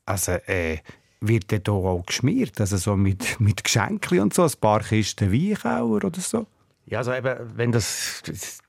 [0.04, 0.78] Also, äh,
[1.20, 2.60] wird der hier auch geschmiert?
[2.60, 6.46] Also so mit, mit Geschenken und so, ein paar Kisten Weichauer oder so?
[6.86, 8.22] Ja, also eben, wenn das,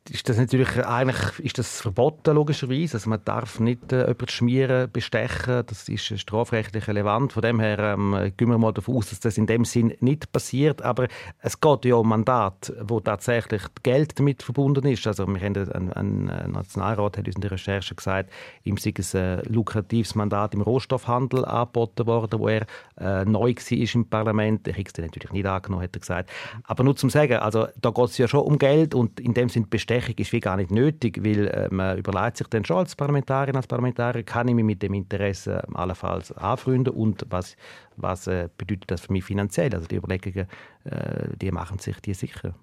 [0.10, 2.96] ist das natürlich eigentlich ist das verboten logischerweise.
[2.96, 5.64] Also man darf nicht äh, jemanden schmieren, bestechen.
[5.68, 7.34] Das ist strafrechtlich relevant.
[7.34, 10.32] Von dem her ähm, gehen wir mal davon aus, dass das in dem Sinn nicht
[10.32, 10.82] passiert.
[10.82, 11.08] Aber
[11.42, 15.06] es geht ja um Mandat, wo tatsächlich Geld damit verbunden ist.
[15.08, 18.32] Also wir haben ein, ein Nationalrat hat uns in der Recherche gesagt,
[18.64, 22.66] ihm sei ein äh, lukratives Mandat im Rohstoffhandel angeboten worden, wo er
[23.00, 24.68] äh, neu war im Parlament.
[24.68, 26.30] Er hat es natürlich nicht angenommen, hat er gesagt.
[26.64, 29.50] Aber nur zum sagen, also da geht es ja schon um Geld und in dem
[29.50, 32.78] Sinn Bestechung Besprechung ist wie gar nicht nötig, weil äh, man überlegt sich dann schon
[32.78, 37.56] als Parlamentarin, als Parlamentarier, kann ich mich mit dem Interesse äh, allenfalls anfreunden und was,
[37.96, 39.74] was äh, bedeutet das für mich finanziell?
[39.74, 40.48] Also die Überlegungen,
[40.86, 42.54] äh, die machen sich die sicher.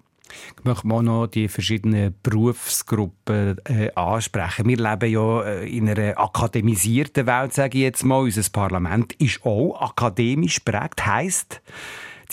[0.57, 4.67] Ich möchte mal noch die verschiedenen Berufsgruppen äh, ansprechen.
[4.67, 8.21] Wir leben ja äh, in einer akademisierten Welt, sage ich jetzt mal.
[8.21, 11.05] Unser Parlament ist auch akademisch prägt.
[11.05, 11.61] Heißt,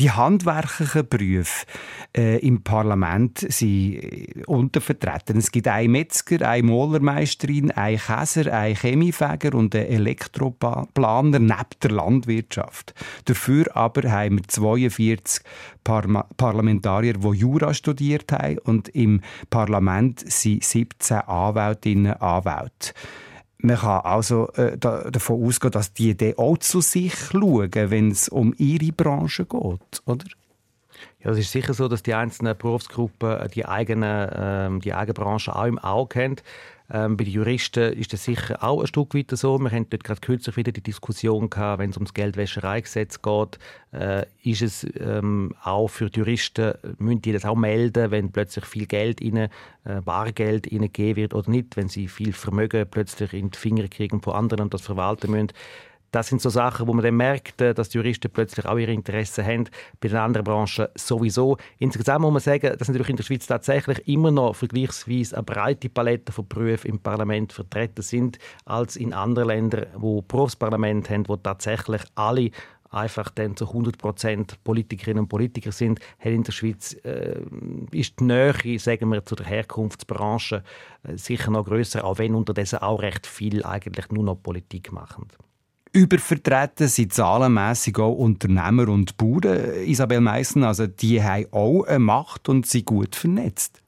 [0.02, 1.64] die handwerklichen Berufe
[2.16, 5.38] äh, im Parlament sind äh, untervertreten.
[5.38, 11.90] Es gibt einen Metzger, eine Malermeisterin, einen Käser, einen Chemiefäger und einen Elektroplaner neben der
[11.92, 12.94] Landwirtschaft.
[13.26, 15.44] Dafür aber haben wir 42
[15.84, 22.92] Par Parlamentarier, die Jura studiert haben und im Parlament sind 17 Anwältinnen und Anwälte.
[23.62, 28.10] Man kann also äh, da, davon ausgehen, dass die Idee auch zu sich schauen, wenn
[28.10, 30.24] es um ihre Branche geht, oder?
[31.20, 35.54] Ja, es ist sicher so, dass die einzelnen Berufsgruppen die eigene, ähm, die eigene Branche
[35.54, 36.36] auch im Auge haben.
[36.90, 39.58] Ähm, bei den Juristen ist das sicher auch ein Stück weiter so.
[39.58, 43.58] Wir haben dort gerade kürzlich wieder die Diskussion gehabt, wenn es ums Geldwäschereigesetz geht,
[43.92, 48.64] äh, ist es ähm, auch für die Juristen, müssen die das auch melden, wenn plötzlich
[48.64, 49.48] viel Geld ihnen,
[49.84, 53.88] äh, Bargeld ihnen gegeben wird oder nicht, wenn sie viel Vermögen plötzlich in die Finger
[53.88, 55.52] kriegen von anderen und das verwalten müssen
[56.12, 58.92] das sind so Sachen, wo man dann merkt, äh, dass die Juristen plötzlich auch ihre
[58.92, 59.64] Interessen haben.
[60.00, 61.56] Bei den anderen Branchen sowieso.
[61.78, 65.88] Insgesamt muss man sagen, dass natürlich in der Schweiz tatsächlich immer noch vergleichsweise eine breite
[65.88, 71.36] Palette von Berufen im Parlament vertreten sind, als in anderen Ländern, wo Berufsparlament haben, wo
[71.36, 72.50] tatsächlich alle
[72.90, 77.40] einfach dann zu 100% Politikerinnen und Politiker sind, hat in der Schweiz äh,
[77.90, 80.62] ist die Nähe, sagen wir, zu der Herkunftsbranche
[81.04, 85.26] äh, sicher noch größer, auch wenn unterdessen auch recht viel eigentlich nur noch Politik machen.
[85.94, 89.84] Übervertreten sind zahlenmässig auch Unternehmer und Bauern.
[89.84, 93.81] Isabel Meissen, also die haben auch eine Macht und sind gut vernetzt.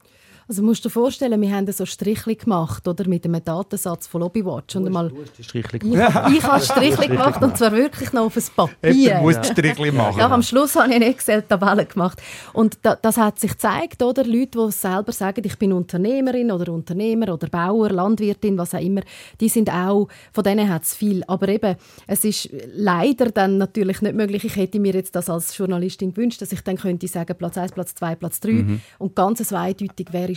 [0.46, 4.20] Also musst du dir vorstellen, wir haben so Strichli gemacht oder mit einem Datensatz von
[4.20, 4.76] Lobbywatch.
[4.76, 6.28] Und mal, du hast Strichli gemacht.
[6.28, 9.14] Ich, ich habe Strichli gemacht und zwar wirklich noch auf ein Papier.
[9.16, 10.18] Du musst Strichli machen.
[10.18, 12.20] Ja, am Schluss habe ich eine Excel-Tabelle gemacht.
[12.52, 14.22] Und da, das hat sich gezeigt, oder?
[14.24, 19.00] Leute, die selber sagen, ich bin Unternehmerin oder Unternehmer oder Bauer, Landwirtin, was auch immer,
[19.40, 21.24] die sind auch, von denen hat es viel.
[21.26, 21.76] Aber eben,
[22.06, 24.44] es ist leider dann natürlich nicht möglich.
[24.44, 27.72] Ich hätte mir jetzt das als Journalistin gewünscht, dass ich dann könnte sagen, Platz 1,
[27.72, 28.80] Platz 2, Platz 3 mhm.
[28.98, 30.33] und ganz zweideutig wäre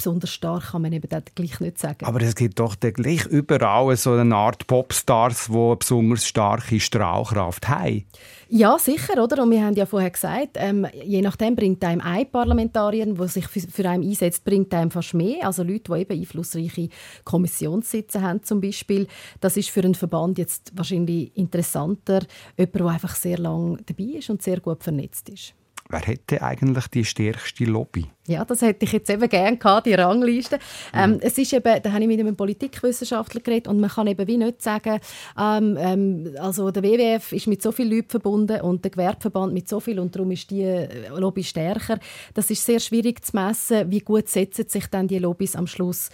[0.00, 2.06] besonders stark kann man eben gleich nicht sagen.
[2.06, 7.68] Aber es gibt doch gleich überall so eine Art Popstars, die eine besonders starke Strahlkraft
[7.68, 8.06] haben.
[8.48, 9.42] Ja, sicher, oder?
[9.42, 13.46] Und wir haben ja vorher gesagt, ähm, je nachdem bringt einem ein Parlamentarier, der sich
[13.46, 15.46] für, für einen einsetzt, bringt einem fast mehr.
[15.46, 16.88] Also Leute, die eben einflussreiche
[17.24, 19.06] Kommissionssitze haben zum Beispiel.
[19.40, 22.20] Das ist für einen Verband jetzt wahrscheinlich interessanter,
[22.56, 25.54] jemand, der einfach sehr lange dabei ist und sehr gut vernetzt ist.
[25.90, 28.06] Wer hätte eigentlich die stärkste Lobby?
[28.28, 30.56] Ja, das hätte ich jetzt eben gerne gehabt, die Rangliste.
[30.94, 31.00] Mhm.
[31.00, 34.24] Ähm, es ist eben, da habe ich mit einem Politikwissenschaftler geredet und man kann eben
[34.28, 35.00] wie nicht sagen,
[35.36, 39.68] ähm, ähm, also der WWF ist mit so vielen Leuten verbunden und der Gewerbeverband mit
[39.68, 40.86] so viel und darum ist die
[41.16, 41.98] Lobby stärker.
[42.34, 46.10] Das ist sehr schwierig zu messen, wie gut setzen sich dann die Lobbys am Schluss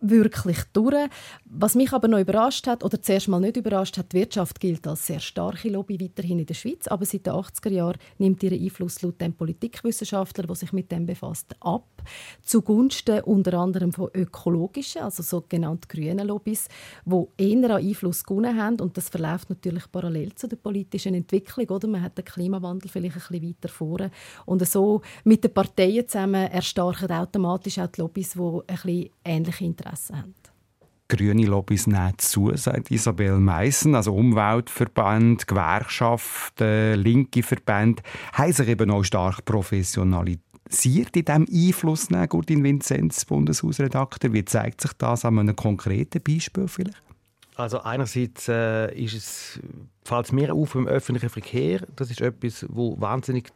[0.00, 0.94] wirklich durch.
[1.44, 4.86] Was mich aber noch überrascht hat, oder zuerst mal nicht überrascht hat, die Wirtschaft gilt
[4.86, 8.62] als sehr starke Lobby weiterhin in der Schweiz, aber seit den 80er Jahren nimmt ihren
[8.62, 11.86] Einfluss laut dem Politikwissenschaftler, der sich mit dem befasst, ab,
[12.42, 16.68] zugunsten unter anderem von ökologischen, also sogenannten grünen Lobbys,
[17.04, 21.68] die eher an Einfluss gewonnen haben und das verläuft natürlich parallel zu der politischen Entwicklung,
[21.70, 21.88] oder?
[21.88, 24.10] Man hat den Klimawandel vielleicht ein bisschen weiter vorne
[24.46, 29.64] und so mit den Parteien zusammen erstarken automatisch auch die Lobbys, die ein bisschen ähnliche
[29.64, 30.34] Interessen Interesse haben.
[31.08, 33.94] Grüne Lobbys nehmen zu, sagt Isabel Meissen.
[33.94, 38.02] Also Umweltverband, Gewerkschaften, linke Verbände
[38.34, 44.34] haben sich eben auch stark professionalisiert in diesem Einfluss nehmen, Gurdin Vinzenz, Bundeshausredakteur.
[44.34, 47.02] Wie zeigt sich das an einem konkreten Beispiel vielleicht?
[47.56, 49.60] Also einerseits äh, ist es,
[50.04, 51.86] fällt es mir auf im öffentlichen Verkehr.
[51.96, 53.50] Das ist etwas, wo wahnsinnig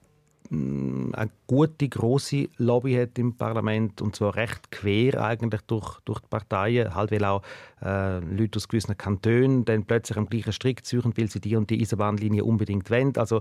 [0.53, 6.29] eine gute, große Lobby hat im Parlament und zwar recht quer eigentlich durch, durch die
[6.29, 7.43] Parteien, halt weil auch
[7.83, 11.71] äh, Leute aus gewissen Kantonen dann plötzlich am gleichen Strick suchen, weil sie die und
[11.71, 13.17] die Eisenbahnlinie unbedingt wollen.
[13.17, 13.41] Also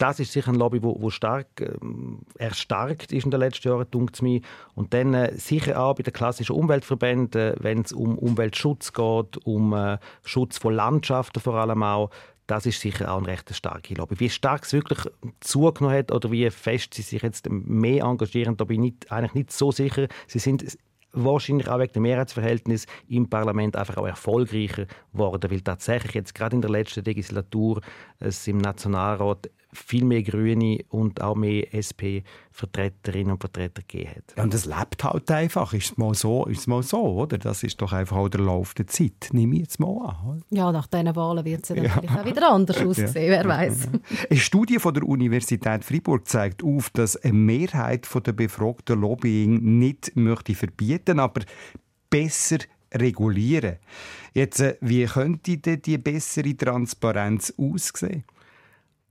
[0.00, 3.86] das ist sicher ein Lobby, wo, wo stark ähm, erstarkt ist in den letzten Jahren,
[3.90, 4.40] dunkt mir.
[4.74, 9.74] Und dann äh, sicher auch bei den klassischen Umweltverbänden, wenn es um Umweltschutz geht, um
[9.74, 12.10] äh, Schutz von Landschaften vor allem auch.
[12.50, 14.18] Das ist sicher auch eine recht starke Lobby.
[14.18, 14.98] Wie stark es wirklich
[15.38, 19.52] zugenommen hat oder wie fest sie sich jetzt mehr engagieren, da bin ich eigentlich nicht
[19.52, 20.08] so sicher.
[20.26, 20.76] Sie sind
[21.12, 26.56] wahrscheinlich auch wegen dem Mehrheitsverhältnis im Parlament einfach auch erfolgreicher geworden, weil tatsächlich jetzt gerade
[26.56, 27.82] in der letzten Legislatur
[28.18, 34.34] es im Nationalrat viel mehr Grüne und auch mehr SP-Vertreterinnen und Vertreter gegeben hat.
[34.36, 35.72] Ja, und das lebt halt einfach.
[35.72, 37.38] Ist es mal so, ist es mal so, oder?
[37.38, 39.30] Das ist doch einfach auch der Lauf der Zeit.
[39.32, 40.42] Nehme ich jetzt mal an.
[40.50, 41.96] Ja, nach diesen Wahlen wird es ja, ja.
[41.96, 43.88] auch wieder anders aussehen, wer weiß.
[44.28, 50.12] Eine Studie von der Universität Freiburg zeigt auf, dass eine Mehrheit der befragten Lobbying nicht
[50.16, 51.42] möchte verbieten, aber
[52.08, 52.58] besser
[52.92, 53.76] regulieren.
[54.34, 58.24] Jetzt, äh, wie könnte denn die bessere Transparenz aussehen?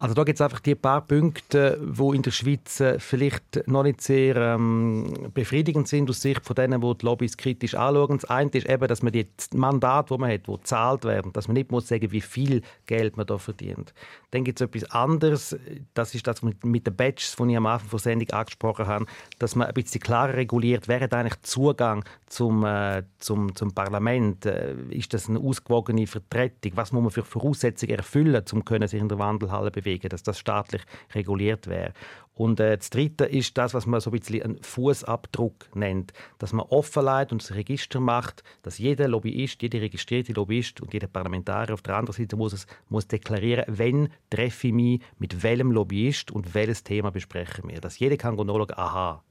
[0.02, 3.84] Also da gibt es einfach die paar Punkte, wo in der Schweiz äh, vielleicht noch
[3.84, 8.18] nicht sehr ähm, befriedigend sind aus Sicht von denen, die die Lobbys kritisch anschauen.
[8.18, 11.50] Das eine ist eben, dass man die Mandate, die man hat, die gezahlt werden, dass
[11.50, 13.94] man nicht muss sagen, wie viel Geld man da verdient.
[14.32, 15.58] Dann gibt es etwas anderes,
[15.94, 19.06] das ist das mit, mit den Badges, die ich am Anfang der Sendung angesprochen habe,
[19.38, 24.46] dass man ein bisschen klarer reguliert, hat eigentlich Zugang zum, äh, zum, zum Parlament?
[24.46, 26.72] Äh, ist das eine ausgewogene Vertretung?
[26.76, 30.40] Was muss man für Voraussetzungen erfüllen, um sich in der Wandelhalle bewegen bewegen, dass das
[30.40, 30.82] staatlich
[31.14, 31.94] reguliert wäre.
[32.34, 36.54] Und äh, das Dritte ist das, was man so ein bisschen einen Fußabdruck nennt, dass
[36.54, 41.74] man offenlegt und das Register macht, dass jeder Lobbyist, jeder registrierte Lobbyist und jeder Parlamentarier
[41.74, 46.32] auf der anderen Seite muss es muss deklarieren, wenn treffe ich mich mit welchem Lobbyist
[46.32, 49.22] und welches Thema besprechen wir, dass jeder kann nachschauen, aha,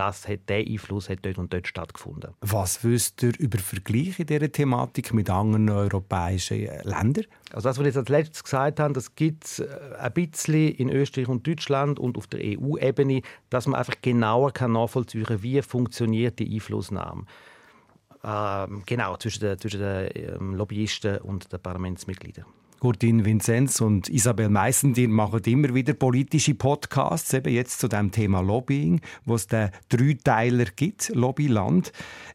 [0.00, 2.32] das hat, der Einfluss hat dort und dort stattgefunden.
[2.40, 7.26] Was wisst ihr über Vergleiche dieser Thematik mit anderen europäischen Ländern?
[7.52, 10.74] Also das, was ich jetzt als letztes gesagt habe, das gibt es äh, ein bisschen
[10.74, 13.20] in Österreich und Deutschland und auf der EU-Ebene,
[13.50, 17.24] dass man einfach genauer kann nachvollziehen kann, wie funktioniert die Einflussnahme.
[18.24, 22.46] Ähm, genau, zwischen den, zwischen den ähm, Lobbyisten und den Parlamentsmitgliedern.
[22.80, 28.10] Gurtin Vinzenz und Isabel Meissen, die machen immer wieder politische Podcasts, eben jetzt zu dem
[28.10, 31.92] Thema Lobbying, wo es den Dreiteiler gibt, Lobbyland.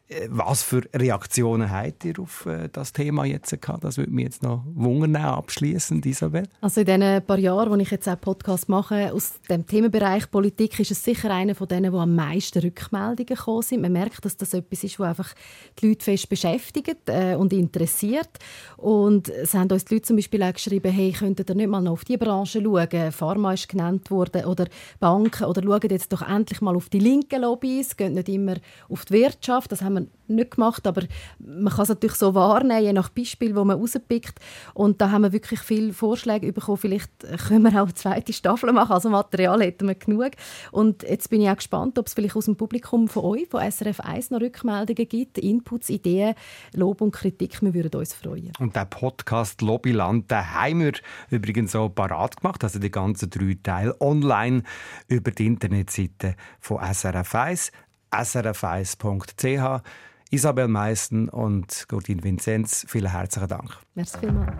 [0.08, 3.82] Äh, was für Reaktionen habt ihr auf äh, das Thema jetzt gehabt?
[3.82, 6.44] Das würde mich jetzt noch wundern, abschließend, Isabel.
[6.60, 10.78] Also in den paar Jahren, wo ich jetzt auch Podcast mache, aus dem Themenbereich Politik,
[10.78, 13.82] ist es sicher einer von denen, wo am meisten Rückmeldungen gekommen sind.
[13.82, 15.34] Man merkt, dass das etwas ist, was einfach
[15.80, 18.30] die Leute fest beschäftigt äh, und interessiert.
[18.76, 21.80] Und es haben uns die Leute zum Beispiel auch geschrieben, hey, könntet ihr nicht mal
[21.80, 23.10] noch auf die Branche schauen?
[23.10, 24.66] Pharma ist genannt worden oder
[25.00, 28.54] Banken oder schaut jetzt doch endlich mal auf die linken Lobbys, geht nicht immer
[28.88, 29.72] auf die Wirtschaft.
[29.72, 31.02] Das haben wir nicht gemacht, aber
[31.38, 34.38] man kann es natürlich so wahrnehmen, je nach Beispiel, wo man rauspickt.
[34.74, 36.78] Und da haben wir wirklich viele Vorschläge bekommen.
[36.78, 37.10] Vielleicht
[37.48, 40.32] können wir auch eine zweite Staffel machen, also Material hätten wir genug.
[40.72, 43.60] Und jetzt bin ich auch gespannt, ob es vielleicht aus dem Publikum von euch, von
[43.60, 46.34] SRF 1, noch Rückmeldungen gibt, Inputs, Ideen,
[46.74, 47.62] Lob und Kritik.
[47.62, 48.52] Wir würden uns freuen.
[48.58, 50.92] Und der Podcast Lobbyland, den haben wir
[51.30, 54.62] übrigens auch parat gemacht, also die ganzen drei Teile online
[55.08, 57.72] über die Internetseite von SRF 1
[58.20, 59.82] srf1.ch.
[60.30, 63.78] Isabel Meissen und Gordin Vinzenz, vielen herzlichen Dank.
[63.94, 64.52] Merci vielmals.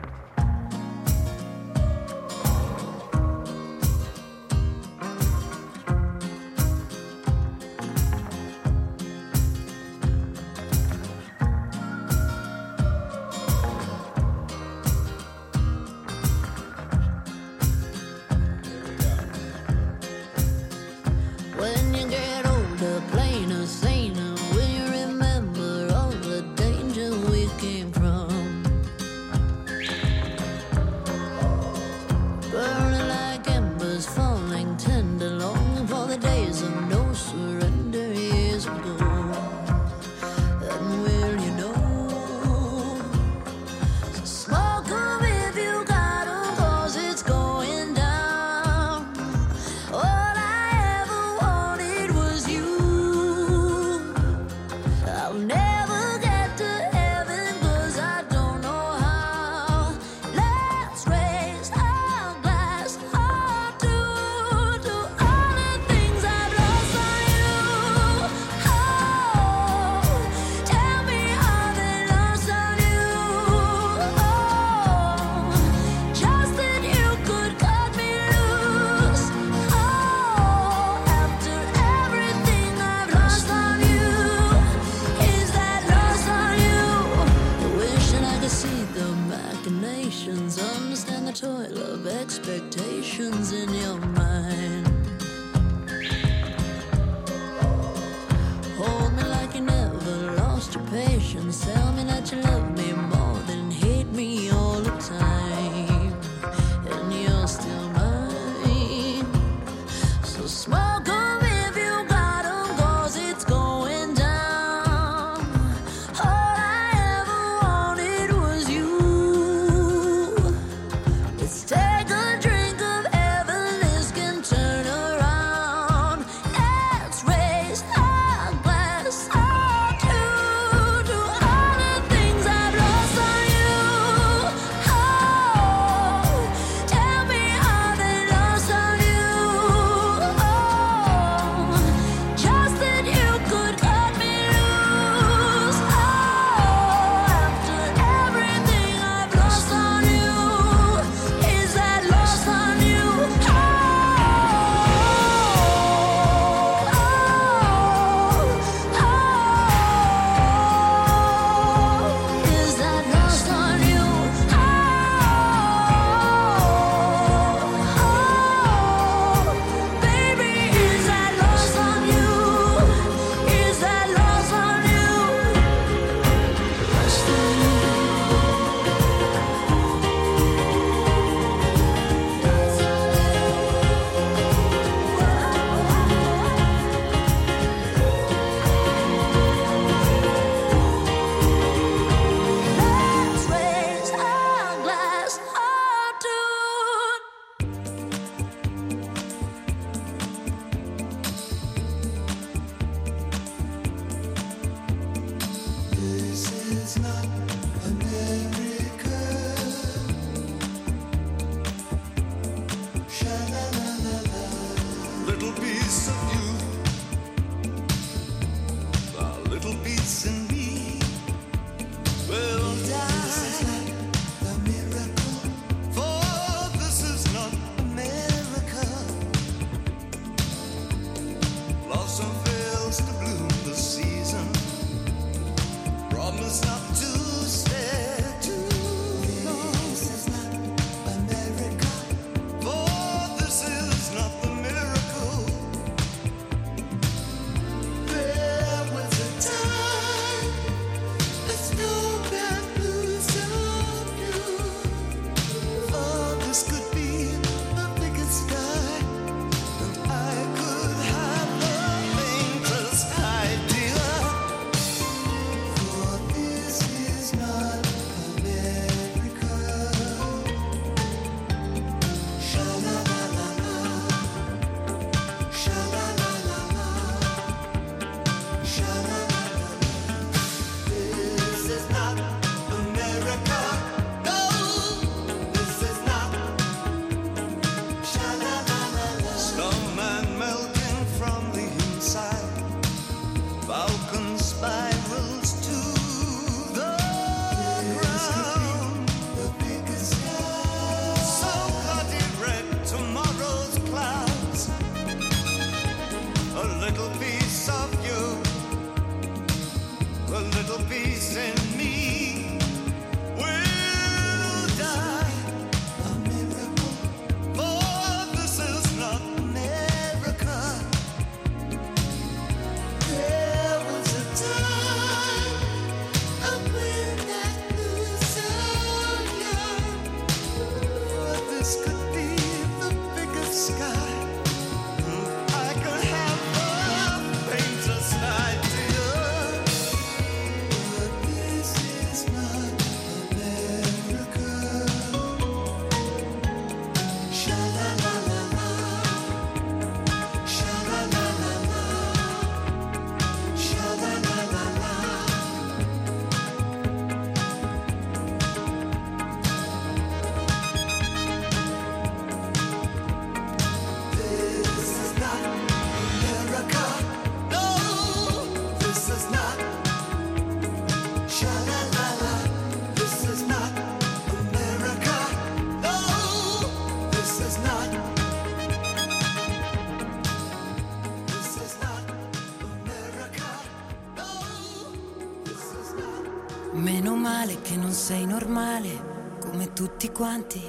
[389.87, 390.61] Tutti quanti.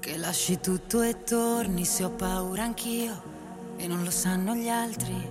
[0.00, 3.22] Che lasci tutto e torni se ho paura anch'io
[3.76, 5.30] e non lo sanno gli altri.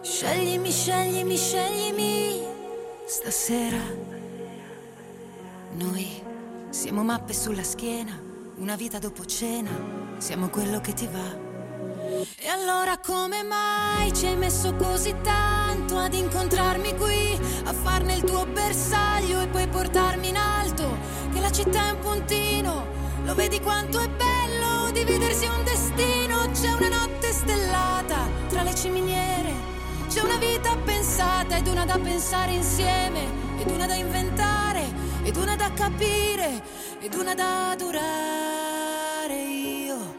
[0.00, 2.42] Sceglimi, sceglimi, sceglimi
[3.06, 3.82] stasera.
[5.74, 6.22] Noi
[6.70, 8.20] siamo mappe sulla schiena,
[8.56, 9.70] una vita dopo cena,
[10.18, 11.43] siamo quello che ti va.
[12.54, 18.46] Allora come mai ci hai messo così tanto ad incontrarmi qui, a farne il tuo
[18.46, 20.96] bersaglio e poi portarmi in alto?
[21.32, 22.86] Che la città è un puntino,
[23.24, 26.48] lo vedi quanto è bello dividersi un destino.
[26.52, 29.52] C'è una notte stellata tra le ciminiere,
[30.08, 33.26] c'è una vita pensata ed una da pensare insieme,
[33.58, 34.92] ed una da inventare,
[35.24, 36.62] ed una da capire,
[37.00, 40.14] ed una da adorare io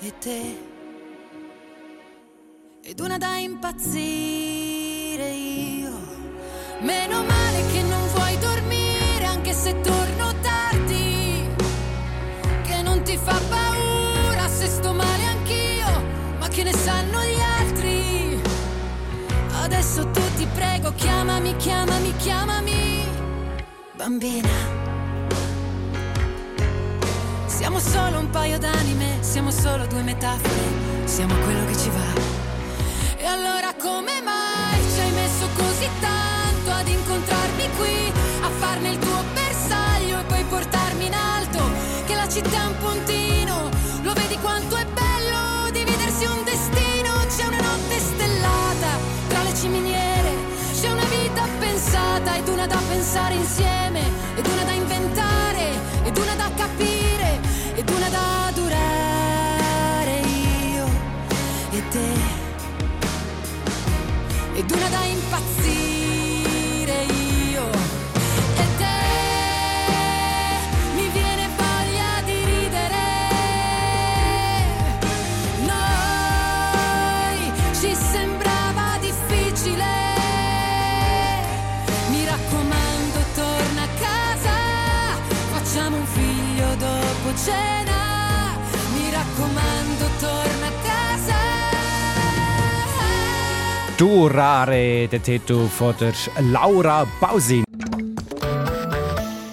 [0.00, 0.69] e te
[2.90, 5.92] ed una da impazzire io.
[6.80, 11.46] Meno male che non vuoi dormire anche se torno tardi,
[12.64, 16.02] che non ti fa paura se sto male anch'io,
[16.40, 18.40] ma che ne sanno gli altri.
[19.62, 23.04] Adesso tu ti prego, chiamami, chiamami, chiamami,
[23.94, 24.48] bambina.
[27.46, 32.39] Siamo solo un paio d'anime, siamo solo due metafore, siamo quello che ci va.
[33.22, 38.98] E allora come mai ci hai messo così tanto ad incontrarmi qui, a farne il
[38.98, 41.60] tuo bersaglio e poi portarmi in alto?
[42.06, 43.68] Che la città è un puntino,
[44.04, 47.12] lo vedi quanto è bello dividersi un destino?
[47.28, 48.88] C'è una notte stellata
[49.28, 50.32] tra le ciminiere,
[50.80, 54.00] c'è una vita pensata ed una da pensare insieme,
[54.34, 55.72] ed una da inventare,
[56.04, 57.38] ed una da capire,
[57.74, 60.86] ed una da durare io
[61.70, 62.19] e te
[64.70, 65.89] d'una da impazzire.
[94.00, 97.64] Durare, der Titel von der Laura Bausin.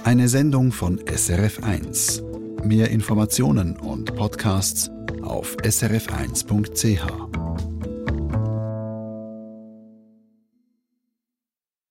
[0.05, 2.23] Eine Sendung von SRF1.
[2.63, 4.89] Mehr Informationen und Podcasts
[5.21, 7.46] auf srf1.ch.